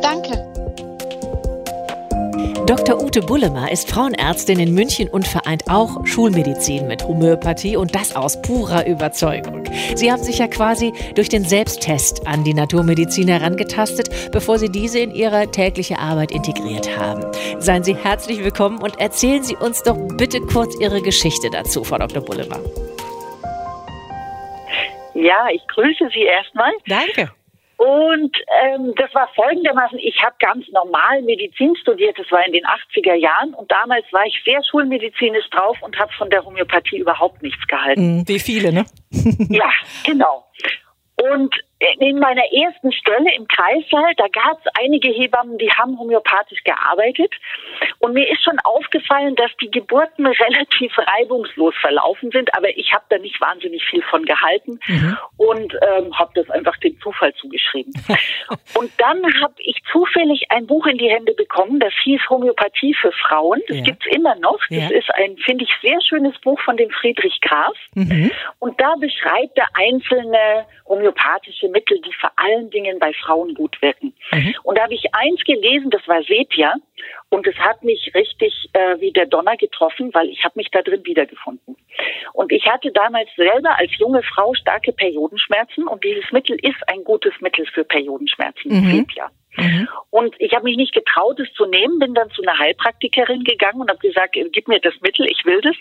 [0.00, 0.63] Danke.
[2.66, 2.98] Dr.
[2.98, 8.40] Ute Bullemer ist Frauenärztin in München und vereint auch Schulmedizin mit Homöopathie und das aus
[8.40, 9.64] purer Überzeugung.
[9.94, 15.00] Sie haben sich ja quasi durch den Selbsttest an die Naturmedizin herangetastet, bevor Sie diese
[15.00, 17.26] in Ihre tägliche Arbeit integriert haben.
[17.58, 21.98] Seien Sie herzlich willkommen und erzählen Sie uns doch bitte kurz Ihre Geschichte dazu, Frau
[21.98, 22.24] Dr.
[22.24, 22.60] Bullemer.
[25.12, 26.72] Ja, ich grüße Sie erstmal.
[26.86, 27.30] Danke.
[27.76, 32.64] Und ähm, das war folgendermaßen, ich habe ganz normal Medizin studiert, das war in den
[32.64, 37.42] 80er Jahren und damals war ich sehr schulmedizinisch drauf und habe von der Homöopathie überhaupt
[37.42, 38.18] nichts gehalten.
[38.18, 38.84] Hm, wie viele, ne?
[39.48, 39.70] ja,
[40.06, 40.46] genau.
[41.16, 46.62] Und in meiner ersten Stelle im Kreissaal, da gab es einige Hebammen, die haben homöopathisch
[46.64, 47.34] gearbeitet.
[47.98, 53.04] Und mir ist schon aufgefallen, dass die Geburten relativ reibungslos verlaufen sind, aber ich habe
[53.08, 55.16] da nicht wahnsinnig viel von gehalten mhm.
[55.36, 57.92] und ähm, habe das einfach dem Zufall zugeschrieben.
[58.78, 63.12] und dann habe ich zufällig ein Buch in die Hände bekommen, das hieß Homöopathie für
[63.12, 63.60] Frauen.
[63.68, 63.82] Das ja.
[63.82, 64.58] gibt's immer noch.
[64.70, 64.90] Das ja.
[64.90, 67.76] ist ein, finde ich, sehr schönes Buch von dem Friedrich Graf.
[67.94, 68.30] Mhm.
[68.58, 74.14] Und da beschreibt er einzelne homöopathische Mittel, die vor allen Dingen bei Frauen gut wirken.
[74.32, 74.54] Mhm.
[74.62, 76.74] Und da habe ich eins gelesen, das war Sepia.
[77.28, 80.80] Und es hat mich richtig äh, wie der Donner getroffen, weil ich habe mich da
[80.80, 81.76] drin wiedergefunden.
[82.32, 87.04] Und ich hatte damals selber als junge Frau starke Periodenschmerzen und dieses Mittel ist ein
[87.04, 88.90] gutes Mittel für Periodenschmerzen, mhm.
[88.90, 89.30] Sepia.
[89.56, 89.88] Mhm.
[90.10, 93.80] Und ich habe mich nicht getraut, es zu nehmen, bin dann zu einer Heilpraktikerin gegangen
[93.80, 95.76] und habe gesagt, gib mir das Mittel, ich will das.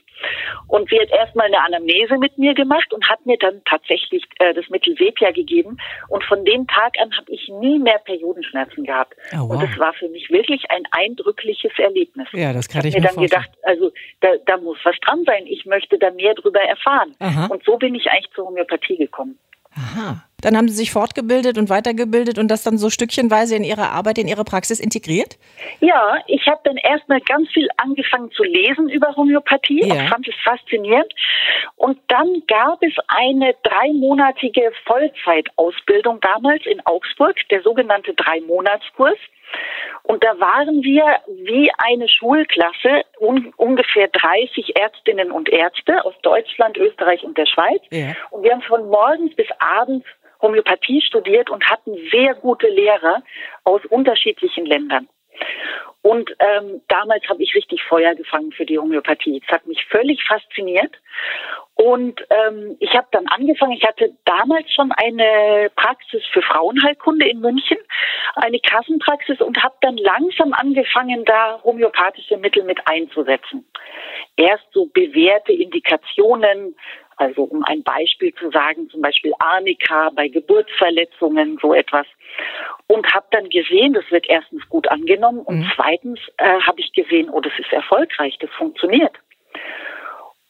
[0.68, 4.54] Und sie hat erstmal eine Anamnese mit mir gemacht und hat mir dann tatsächlich äh,
[4.54, 5.78] das Mittel Sepia gegeben.
[6.10, 9.16] Und von dem Tag an habe ich nie mehr Periodenschmerzen gehabt.
[9.34, 9.50] Oh, wow.
[9.52, 12.28] Und das war für mich wirklich ein eindrückliches Erlebnis.
[12.34, 15.46] Ja, das kann ich, ich mir dann gedacht, also da, da muss was dran sein.
[15.48, 17.16] Ich möchte da mehr drüber erfahren.
[17.20, 17.48] Aha.
[17.48, 19.40] Und so bin ich eigentlich zur Homöopathie gekommen.
[19.76, 20.24] Aha.
[20.44, 24.18] Dann haben Sie sich fortgebildet und weitergebildet und das dann so stückchenweise in Ihre Arbeit,
[24.18, 25.38] in Ihre Praxis integriert?
[25.80, 29.94] Ja, ich habe dann erstmal ganz viel angefangen zu lesen über Homöopathie ja.
[29.96, 31.14] und fand es faszinierend.
[31.78, 39.18] Und dann gab es eine dreimonatige Vollzeitausbildung damals in Augsburg, der sogenannte Dreimonatskurs.
[40.04, 41.06] Und da waren wir
[41.46, 47.82] wie eine Schulklasse, un ungefähr 30 Ärztinnen und Ärzte aus Deutschland, Österreich und der Schweiz.
[47.90, 48.14] Ja.
[48.30, 50.06] Und wir haben von morgens bis abends
[50.42, 53.24] Homöopathie studiert und hatten sehr gute Lehrer
[53.64, 55.08] aus unterschiedlichen Ländern.
[56.04, 59.42] Und ähm, damals habe ich richtig Feuer gefangen für die Homöopathie.
[59.42, 60.94] Es hat mich völlig fasziniert.
[61.76, 67.40] Und ähm, ich habe dann angefangen, ich hatte damals schon eine Praxis für Frauenheilkunde in
[67.40, 67.78] München,
[68.36, 73.66] eine Kassenpraxis und habe dann langsam angefangen, da homöopathische Mittel mit einzusetzen.
[74.36, 76.76] Erst so bewährte Indikationen,
[77.24, 82.06] Also um ein Beispiel zu sagen, zum Beispiel Arnika bei Geburtsverletzungen, so etwas.
[82.88, 85.72] Und habe dann gesehen, das wird erstens gut angenommen und mhm.
[85.74, 89.14] zweitens äh, habe ich gesehen, oh, das ist erfolgreich, das funktioniert.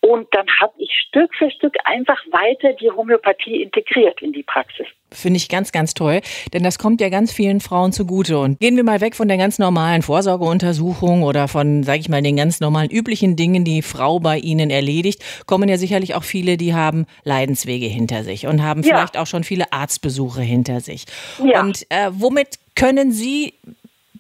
[0.04, 4.86] Und dann habe ich Stück für Stück einfach weiter die Homöopathie integriert in die Praxis.
[5.12, 6.20] Finde ich ganz, ganz toll,
[6.54, 8.38] denn das kommt ja ganz vielen Frauen zugute.
[8.38, 12.22] Und gehen wir mal weg von der ganz normalen Vorsorgeuntersuchung oder von, sage ich mal,
[12.22, 16.58] den ganz normalen üblichen Dingen, die Frau bei Ihnen erledigt, kommen ja sicherlich auch viele,
[16.58, 18.98] die haben Leidenswege hinter sich und haben ja.
[18.98, 21.06] vielleicht auch schon viele Arztbesuche hinter sich.
[21.42, 21.62] Ja.
[21.62, 23.54] Und äh, womit können Sie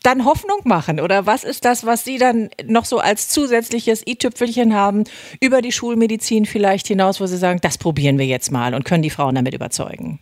[0.03, 0.99] dann Hoffnung machen?
[0.99, 5.05] Oder was ist das, was Sie dann noch so als zusätzliches i-Tüpfelchen haben,
[5.41, 9.03] über die Schulmedizin vielleicht hinaus, wo Sie sagen, das probieren wir jetzt mal und können
[9.03, 10.19] die Frauen damit überzeugen?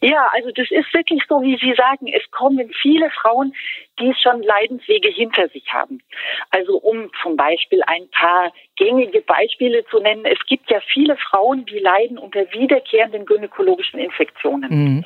[0.00, 3.54] Ja, also das ist wirklich so, wie Sie sagen, es kommen viele Frauen,
[3.98, 6.02] die schon Leidenswege hinter sich haben.
[6.50, 11.64] Also um zum Beispiel ein paar gängige Beispiele zu nennen, es gibt ja viele Frauen,
[11.64, 14.70] die leiden unter wiederkehrenden gynäkologischen Infektionen.
[14.70, 15.04] Mhm.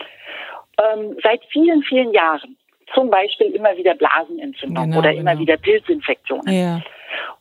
[0.82, 2.56] Ähm, seit vielen, vielen Jahren
[2.94, 5.42] zum Beispiel immer wieder Blasenentzündung genau, oder immer genau.
[5.42, 6.54] wieder Pilzinfektionen.
[6.54, 6.82] Ja.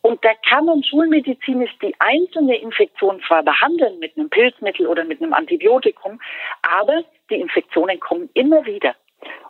[0.01, 5.21] Und da kann man schulmedizinisch die einzelne Infektion zwar behandeln mit einem Pilzmittel oder mit
[5.21, 6.19] einem Antibiotikum,
[6.61, 8.95] aber die Infektionen kommen immer wieder.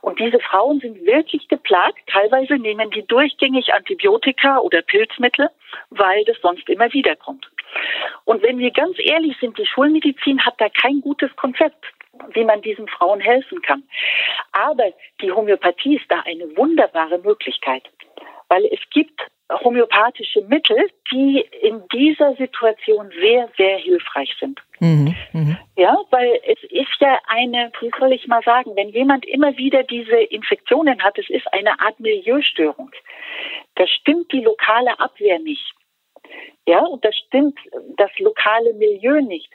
[0.01, 1.99] Und diese Frauen sind wirklich geplagt.
[2.07, 5.49] Teilweise nehmen die durchgängig Antibiotika oder Pilzmittel,
[5.89, 7.49] weil das sonst immer wieder kommt.
[8.23, 11.85] Und wenn wir ganz ehrlich sind, die Schulmedizin hat da kein gutes Konzept
[12.33, 13.83] wie man diesen Frauen helfen kann.
[14.51, 14.85] Aber
[15.21, 17.83] die Homöopathie ist da eine wunderbare Möglichkeit,
[18.49, 24.59] weil es gibt homöopathische Mittel, die in dieser Situation sehr, sehr hilfreich sind.
[24.79, 25.57] Mhm, mh.
[25.77, 29.83] Ja, weil es ist ja eine, wie soll ich mal sagen, wenn jemand immer wieder
[29.83, 32.91] diese Infektionen hat, es ist eine Art Milieustörung.
[33.75, 35.73] Da stimmt die lokale Abwehr nicht.
[36.65, 37.57] Ja, und das stimmt
[37.97, 39.49] das lokale Milieu nicht.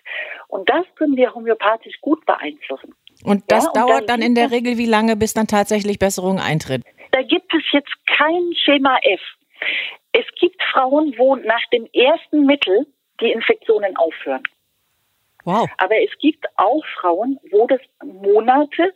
[0.49, 2.95] Und das können wir homöopathisch gut beeinflussen.
[3.25, 5.99] Und das ja, dauert und dann, dann in der Regel wie lange, bis dann tatsächlich
[5.99, 6.83] Besserung eintritt?
[7.13, 9.21] Da gibt es jetzt kein Schema F.
[10.13, 12.87] Es gibt Frauen, wo nach dem ersten Mittel
[13.21, 14.43] die Infektionen aufhören.
[15.45, 15.69] Wow.
[15.79, 18.95] Aber es gibt auch Frauen, wo das Monate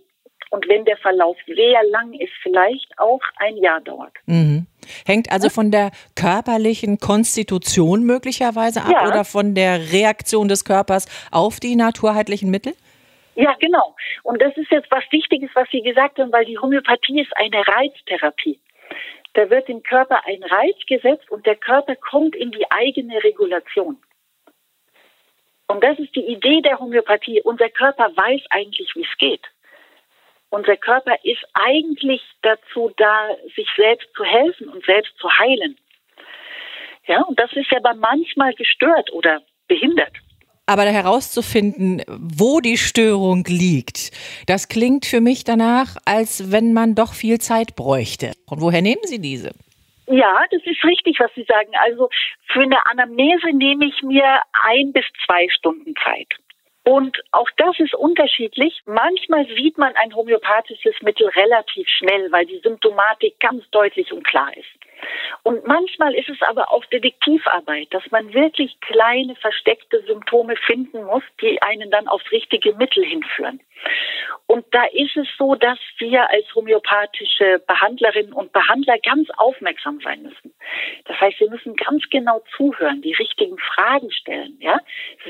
[0.50, 4.12] und wenn der Verlauf sehr lang ist, vielleicht auch ein Jahr dauert.
[4.26, 4.66] Mhm.
[5.06, 9.08] Hängt also von der körperlichen Konstitution möglicherweise ab ja.
[9.08, 12.74] oder von der Reaktion des Körpers auf die naturheitlichen Mittel?
[13.34, 13.94] Ja, genau.
[14.22, 17.66] Und das ist jetzt was Wichtiges, was Sie gesagt haben, weil die Homöopathie ist eine
[17.66, 18.58] Reiztherapie.
[19.34, 23.98] Da wird dem Körper ein Reiz gesetzt und der Körper kommt in die eigene Regulation.
[25.68, 27.42] Und das ist die Idee der Homöopathie.
[27.42, 29.42] Unser Körper weiß eigentlich, wie es geht.
[30.56, 35.76] Unser Körper ist eigentlich dazu da, sich selbst zu helfen und selbst zu heilen.
[37.06, 40.12] Ja, und das ist ja aber manchmal gestört oder behindert.
[40.64, 44.12] Aber herauszufinden, wo die Störung liegt,
[44.46, 48.32] das klingt für mich danach, als wenn man doch viel Zeit bräuchte.
[48.46, 49.50] Und woher nehmen Sie diese?
[50.06, 51.70] Ja, das ist richtig, was Sie sagen.
[51.84, 52.08] Also
[52.50, 56.28] für eine Anamnese nehme ich mir ein bis zwei Stunden Zeit.
[56.88, 58.80] Und auch das ist unterschiedlich.
[58.86, 64.56] Manchmal sieht man ein homöopathisches Mittel relativ schnell, weil die Symptomatik ganz deutlich und klar
[64.56, 64.68] ist.
[65.42, 71.24] Und manchmal ist es aber auch Detektivarbeit, dass man wirklich kleine versteckte Symptome finden muss,
[71.40, 73.60] die einen dann aufs richtige Mittel hinführen.
[74.46, 80.22] Und da ist es so, dass wir als homöopathische Behandlerinnen und Behandler ganz aufmerksam sein
[80.22, 80.54] müssen.
[81.04, 84.78] Das heißt, wir müssen ganz genau zuhören, die richtigen Fragen stellen, ja,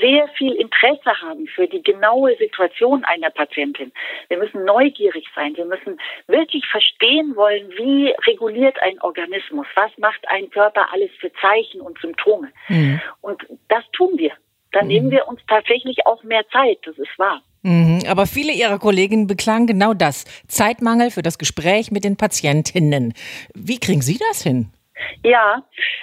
[0.00, 3.92] sehr viel Interesse haben für die genaue Situation einer Patientin.
[4.28, 5.56] Wir müssen neugierig sein.
[5.56, 11.32] Wir müssen wirklich verstehen wollen, wie reguliert ein Organismus, was macht ein Körper alles für
[11.40, 12.52] Zeichen und Symptome.
[12.68, 13.00] Mhm.
[13.22, 14.32] Und das tun wir.
[14.76, 14.88] Da mhm.
[14.88, 16.78] nehmen wir uns tatsächlich auch mehr Zeit.
[16.84, 17.40] Das ist wahr.
[17.62, 20.26] Mhm, aber viele Ihrer Kollegen beklagen genau das.
[20.48, 23.14] Zeitmangel für das Gespräch mit den Patientinnen.
[23.54, 24.70] Wie kriegen Sie das hin?
[25.22, 25.62] Ja,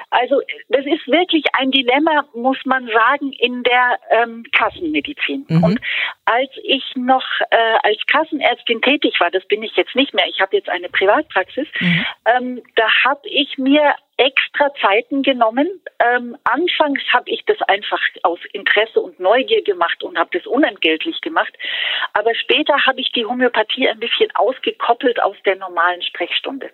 [0.10, 5.46] also das ist wirklich ein Dilemma, muss man sagen, in der ähm, Kassenmedizin.
[5.48, 5.64] Mhm.
[5.64, 5.82] Und
[6.26, 10.40] als ich noch äh, als Kassenärztin tätig war, das bin ich jetzt nicht mehr, ich
[10.42, 12.06] habe jetzt eine Privatpraxis, mhm.
[12.26, 15.68] ähm, da habe ich mir extra Zeiten genommen.
[16.00, 21.20] Ähm, anfangs habe ich das einfach aus Interesse und Neugier gemacht und habe das unentgeltlich
[21.22, 21.54] gemacht.
[22.14, 26.70] Aber später habe ich die Homöopathie ein bisschen ausgekoppelt aus der normalen Sprechstunde.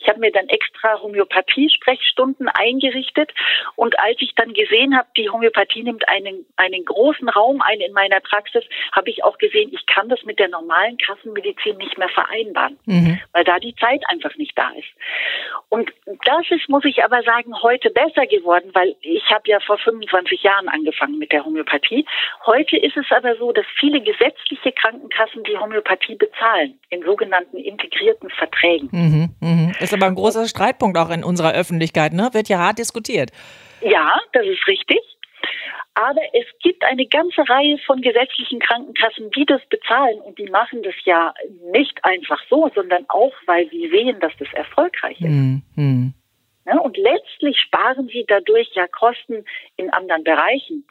[0.00, 3.30] Ich habe mir dann extra Homöopathie-Sprechstunden eingerichtet.
[3.76, 7.92] Und als ich dann gesehen habe, die Homöopathie nimmt einen, einen großen Raum ein in
[7.92, 12.08] meiner Praxis, habe ich auch gesehen, ich kann das mit der normalen Kassenmedizin nicht mehr
[12.08, 13.20] vereinbaren, mhm.
[13.32, 14.88] weil da die Zeit einfach nicht da ist.
[15.68, 15.90] Und
[16.24, 20.42] das ist, muss ich aber sagen, heute besser geworden, weil ich habe ja vor 25
[20.42, 22.06] Jahren angefangen mit der Homöopathie.
[22.46, 28.30] Heute ist es aber so, dass viele gesetzliche Krankenkassen die Homöopathie bezahlen in sogenannten integrierten
[28.30, 28.88] Verträgen.
[28.90, 29.72] Mhm, mh.
[29.90, 32.30] Ist aber ein großer Streitpunkt auch in unserer Öffentlichkeit, ne?
[32.32, 33.30] Wird ja hart diskutiert.
[33.80, 35.00] Ja, das ist richtig.
[35.94, 40.84] Aber es gibt eine ganze Reihe von gesetzlichen Krankenkassen, die das bezahlen und die machen
[40.84, 41.34] das ja
[41.72, 45.28] nicht einfach so, sondern auch, weil sie sehen, dass das erfolgreich ist.
[45.74, 46.14] Mhm.
[46.66, 49.44] Ja, und letztlich sparen sie dadurch ja Kosten
[49.76, 50.86] in anderen Bereichen.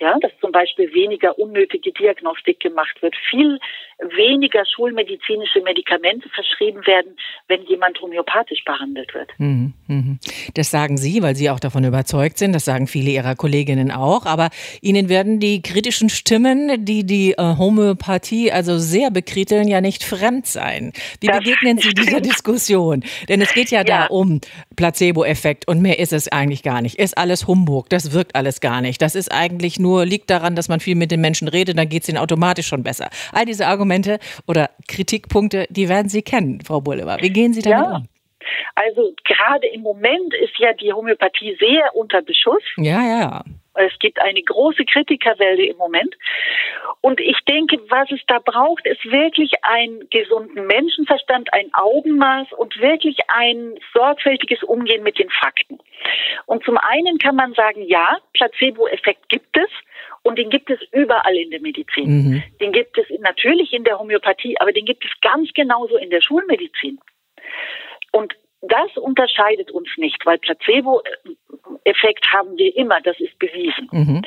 [0.00, 3.58] Ja, dass zum Beispiel weniger unnötige Diagnostik gemacht wird, viel
[3.98, 7.16] weniger schulmedizinische Medikamente verschrieben werden,
[7.48, 9.30] wenn jemand homöopathisch behandelt wird.
[9.38, 10.18] Mhm, mhm.
[10.54, 12.52] Das sagen Sie, weil Sie auch davon überzeugt sind.
[12.52, 14.24] Das sagen viele Ihrer Kolleginnen auch.
[14.24, 20.04] Aber Ihnen werden die kritischen Stimmen, die die äh, Homöopathie also sehr bekriteln, ja nicht
[20.04, 20.92] fremd sein.
[21.20, 23.02] Wie das begegnen Sie dieser Diskussion?
[23.28, 23.84] Denn es geht ja, ja.
[23.84, 24.40] da um
[24.76, 27.00] Placebo-Effekt und mehr ist es eigentlich gar nicht.
[27.00, 27.88] Ist alles Humbug.
[27.88, 29.02] Das wirkt alles gar nicht.
[29.02, 32.02] Das ist eigentlich nur, liegt daran, dass man viel mit den Menschen redet, dann geht
[32.02, 33.08] es ihnen automatisch schon besser.
[33.32, 37.16] All diese Argumente Argumente oder Kritikpunkte, die werden Sie kennen, Frau Bullewa.
[37.20, 37.96] Wie gehen Sie damit ja.
[37.96, 38.08] um?
[38.74, 42.62] Also gerade im Moment ist ja die Homöopathie sehr unter Beschuss.
[42.76, 43.44] Ja, ja.
[43.78, 46.14] Es gibt eine große Kritikerwelle im Moment.
[47.00, 52.80] Und ich denke, was es da braucht, ist wirklich einen gesunden Menschenverstand, ein Augenmaß und
[52.80, 55.78] wirklich ein sorgfältiges Umgehen mit den Fakten.
[56.46, 59.70] Und zum einen kann man sagen, ja, Placebo-Effekt gibt es.
[60.22, 62.08] Und den gibt es überall in der Medizin.
[62.08, 62.42] Mhm.
[62.60, 66.20] Den gibt es natürlich in der Homöopathie, aber den gibt es ganz genauso in der
[66.20, 66.98] Schulmedizin.
[68.12, 73.88] Und das unterscheidet uns nicht, weil Placebo-Effekt haben wir immer, das ist bewiesen.
[73.92, 74.22] Mhm.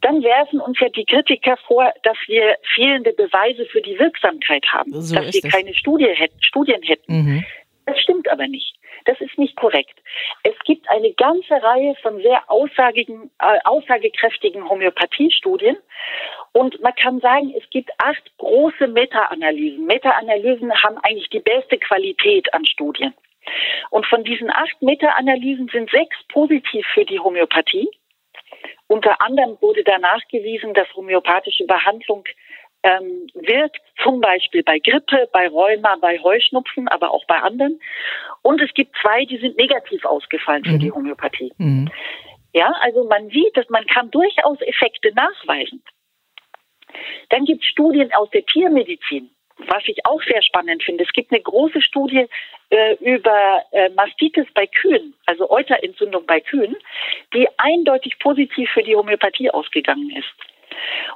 [0.00, 4.92] Dann werfen uns ja die Kritiker vor, dass wir fehlende Beweise für die Wirksamkeit haben,
[4.92, 5.52] so dass wir das.
[5.52, 7.12] keine Studie hätten, Studien hätten.
[7.12, 7.44] Mhm.
[7.84, 8.74] Das stimmt aber nicht.
[9.06, 9.98] Das ist nicht korrekt.
[10.42, 15.78] Es gibt eine ganze Reihe von sehr aussagigen, äh, aussagekräftigen Homöopathiestudien.
[16.52, 19.86] Und man kann sagen, es gibt acht große Meta-Analysen.
[19.86, 23.14] Meta-Analysen haben eigentlich die beste Qualität an Studien.
[23.90, 27.88] Und von diesen acht Meta-Analysen sind sechs positiv für die Homöopathie.
[28.86, 32.24] Unter anderem wurde da nachgewiesen, dass homöopathische Behandlung
[32.82, 37.80] ähm, wirkt, zum Beispiel bei Grippe, bei Rheuma, bei Heuschnupfen, aber auch bei anderen.
[38.42, 40.80] Und es gibt zwei, die sind negativ ausgefallen für mhm.
[40.80, 41.52] die Homöopathie.
[41.58, 41.90] Mhm.
[42.54, 45.82] Ja, also man sieht, dass man kann durchaus Effekte nachweisen.
[47.28, 49.30] Dann gibt es Studien aus der Tiermedizin,
[49.66, 51.04] was ich auch sehr spannend finde.
[51.04, 52.26] Es gibt eine große Studie
[52.70, 56.76] äh, über äh, Mastitis bei Kühen, also Euterentzündung bei Kühen,
[57.34, 60.32] die eindeutig positiv für die Homöopathie ausgegangen ist.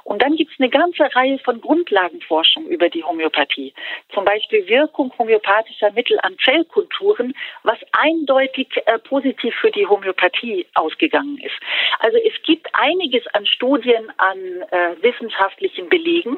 [0.03, 3.73] Und dann gibt es eine ganze Reihe von Grundlagenforschung über die Homöopathie.
[4.13, 11.37] Zum Beispiel Wirkung homöopathischer Mittel an Zellkulturen, was eindeutig äh, positiv für die Homöopathie ausgegangen
[11.37, 11.55] ist.
[11.99, 14.37] Also es gibt einiges an Studien, an
[14.71, 16.37] äh, wissenschaftlichen Belegen,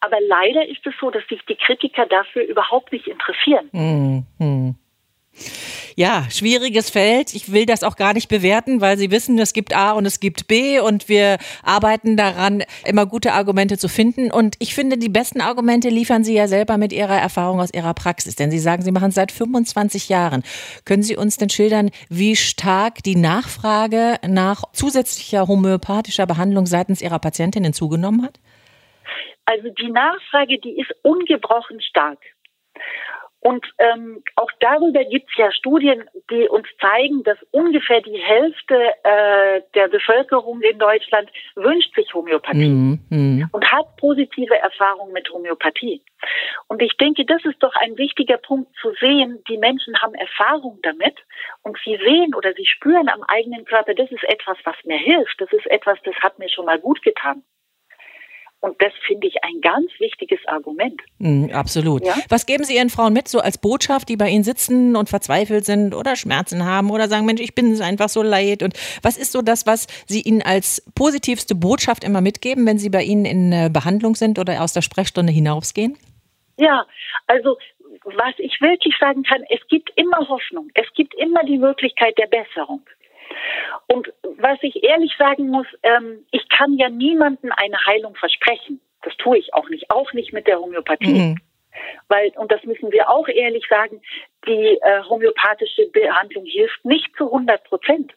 [0.00, 3.68] aber leider ist es so, dass sich die Kritiker dafür überhaupt nicht interessieren.
[3.72, 4.76] Mhm
[5.96, 7.34] ja, schwieriges Feld.
[7.34, 10.20] Ich will das auch gar nicht bewerten, weil Sie wissen, es gibt A und es
[10.20, 14.30] gibt B und wir arbeiten daran, immer gute Argumente zu finden.
[14.30, 17.94] Und ich finde, die besten Argumente liefern Sie ja selber mit Ihrer Erfahrung aus Ihrer
[17.94, 18.36] Praxis.
[18.36, 20.42] Denn Sie sagen, Sie machen es seit 25 Jahren.
[20.84, 27.18] Können Sie uns denn schildern, wie stark die Nachfrage nach zusätzlicher homöopathischer Behandlung seitens Ihrer
[27.18, 28.38] Patientinnen zugenommen hat?
[29.44, 32.18] Also die Nachfrage, die ist ungebrochen stark.
[33.42, 38.76] Und ähm, auch darüber gibt es ja Studien, die uns zeigen, dass ungefähr die Hälfte
[39.02, 43.48] äh, der Bevölkerung in Deutschland wünscht sich Homöopathie mm, mm.
[43.50, 46.04] und hat positive Erfahrungen mit Homöopathie.
[46.68, 49.42] Und ich denke, das ist doch ein wichtiger Punkt zu sehen.
[49.48, 51.18] Die Menschen haben Erfahrung damit
[51.62, 55.40] und sie sehen oder sie spüren am eigenen Körper, das ist etwas, was mir hilft.
[55.40, 57.42] Das ist etwas, das hat mir schon mal gut getan.
[58.62, 61.00] Und das finde ich ein ganz wichtiges Argument.
[61.18, 62.06] Mm, absolut.
[62.06, 62.14] Ja?
[62.28, 65.64] Was geben Sie Ihren Frauen mit, so als Botschaft, die bei Ihnen sitzen und verzweifelt
[65.64, 68.62] sind oder Schmerzen haben oder sagen, Mensch, ich bin es einfach so leid?
[68.62, 72.88] Und was ist so das, was Sie Ihnen als positivste Botschaft immer mitgeben, wenn Sie
[72.88, 75.98] bei Ihnen in Behandlung sind oder aus der Sprechstunde hinausgehen?
[76.56, 76.86] Ja,
[77.26, 77.58] also
[78.04, 80.70] was ich wirklich sagen kann, es gibt immer Hoffnung.
[80.74, 82.82] Es gibt immer die Möglichkeit der Besserung.
[83.88, 88.80] Und was ich ehrlich sagen muss, ähm, ich kann ja niemanden eine Heilung versprechen.
[89.02, 91.12] Das tue ich auch nicht, auch nicht mit der Homöopathie.
[91.12, 91.40] Mhm.
[92.08, 94.02] Weil, und das müssen wir auch ehrlich sagen,
[94.46, 98.12] die äh, homöopathische Behandlung hilft nicht zu 100 Prozent.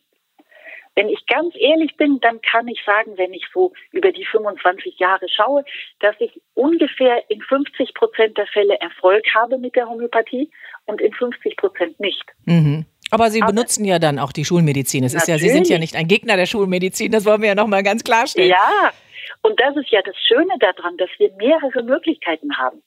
[0.96, 4.98] Wenn ich ganz ehrlich bin, dann kann ich sagen, wenn ich so über die 25
[4.98, 5.66] Jahre schaue,
[6.00, 10.50] dass ich ungefähr in 50 Prozent der Fälle Erfolg habe mit der Homöopathie
[10.86, 12.24] und in 50 Prozent nicht.
[12.46, 12.86] Mhm.
[13.16, 15.06] Aber Sie Aber benutzen ja dann auch die Schulmedizin.
[15.06, 17.12] Es ist ja, Sie sind ja nicht ein Gegner der Schulmedizin.
[17.12, 18.50] Das wollen wir ja nochmal ganz klarstellen.
[18.50, 18.92] Ja.
[19.42, 22.82] Und das ist ja das Schöne daran, dass wir mehrere Möglichkeiten haben.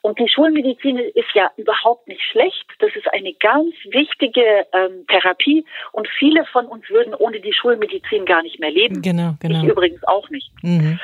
[0.00, 2.64] Und die Schulmedizin ist ja überhaupt nicht schlecht.
[2.80, 5.64] Das ist eine ganz wichtige ähm, Therapie.
[5.92, 9.00] Und viele von uns würden ohne die Schulmedizin gar nicht mehr leben.
[9.00, 9.62] Genau, genau.
[9.62, 10.50] Ich übrigens auch nicht.
[10.62, 10.98] Mhm.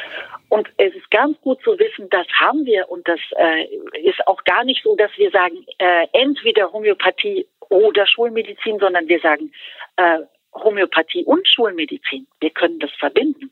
[0.48, 2.90] Und es ist ganz gut zu wissen, das haben wir.
[2.90, 3.64] Und das äh,
[4.02, 9.20] ist auch gar nicht so, dass wir sagen, äh, entweder Homöopathie oder Schulmedizin, sondern wir
[9.20, 9.52] sagen
[9.96, 10.20] äh,
[10.54, 12.26] Homöopathie und Schulmedizin.
[12.40, 13.50] Wir können das verbinden.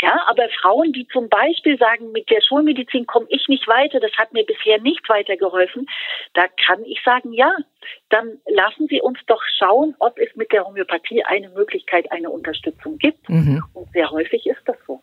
[0.00, 4.12] Ja, aber Frauen, die zum Beispiel sagen, mit der Schulmedizin komme ich nicht weiter, das
[4.18, 5.88] hat mir bisher nicht weitergeholfen,
[6.34, 7.54] da kann ich sagen, ja,
[8.08, 12.98] dann lassen Sie uns doch schauen, ob es mit der Homöopathie eine Möglichkeit, eine Unterstützung
[12.98, 13.28] gibt.
[13.28, 13.62] Mhm.
[13.74, 15.00] Und sehr häufig ist das so.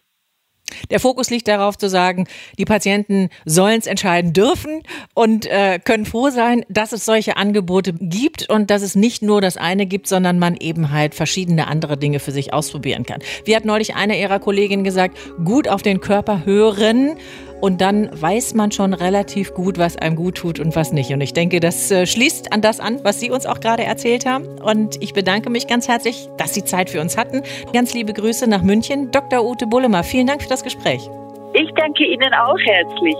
[0.89, 6.05] Der Fokus liegt darauf zu sagen, die Patienten sollen es entscheiden dürfen und äh, können
[6.05, 10.07] froh sein, dass es solche Angebote gibt und dass es nicht nur das eine gibt,
[10.07, 13.19] sondern man eben halt verschiedene andere Dinge für sich ausprobieren kann.
[13.45, 17.17] Wie hat neulich eine ihrer Kolleginnen gesagt, gut auf den Körper hören
[17.61, 21.11] und dann weiß man schon relativ gut, was einem gut tut und was nicht.
[21.11, 24.25] Und ich denke, das äh, schließt an das an, was Sie uns auch gerade erzählt
[24.25, 24.45] haben.
[24.61, 27.43] Und ich bedanke mich ganz herzlich, dass Sie Zeit für uns hatten.
[27.73, 29.11] Ganz liebe Grüße nach München.
[29.11, 29.43] Dr.
[29.43, 31.09] Ute Bullemer, vielen Dank für das Gespräch.
[31.53, 33.15] Ich danke Ihnen auch herzlich.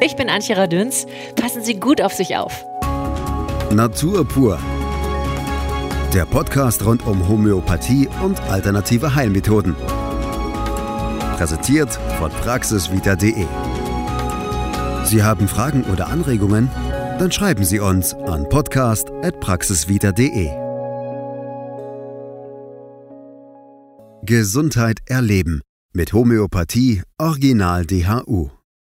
[0.00, 1.06] Ich bin Antje Radüns.
[1.40, 2.64] Passen Sie gut auf sich auf.
[3.72, 4.58] Natur pur.
[6.14, 9.74] Der Podcast rund um Homöopathie und alternative Heilmethoden.
[11.36, 13.46] Präsentiert von praxisvita.de.
[15.04, 16.70] Sie haben Fragen oder Anregungen?
[17.18, 20.48] Dann schreiben Sie uns an podcast.praxisvita.de.
[24.24, 25.60] Gesundheit erleben
[25.92, 28.48] mit Homöopathie Original DHU.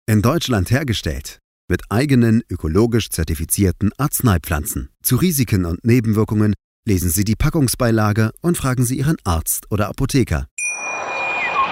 [0.07, 4.89] In Deutschland hergestellt mit eigenen ökologisch zertifizierten Arzneipflanzen.
[5.03, 6.55] Zu Risiken und Nebenwirkungen
[6.87, 10.47] lesen Sie die Packungsbeilage und fragen Sie Ihren Arzt oder Apotheker.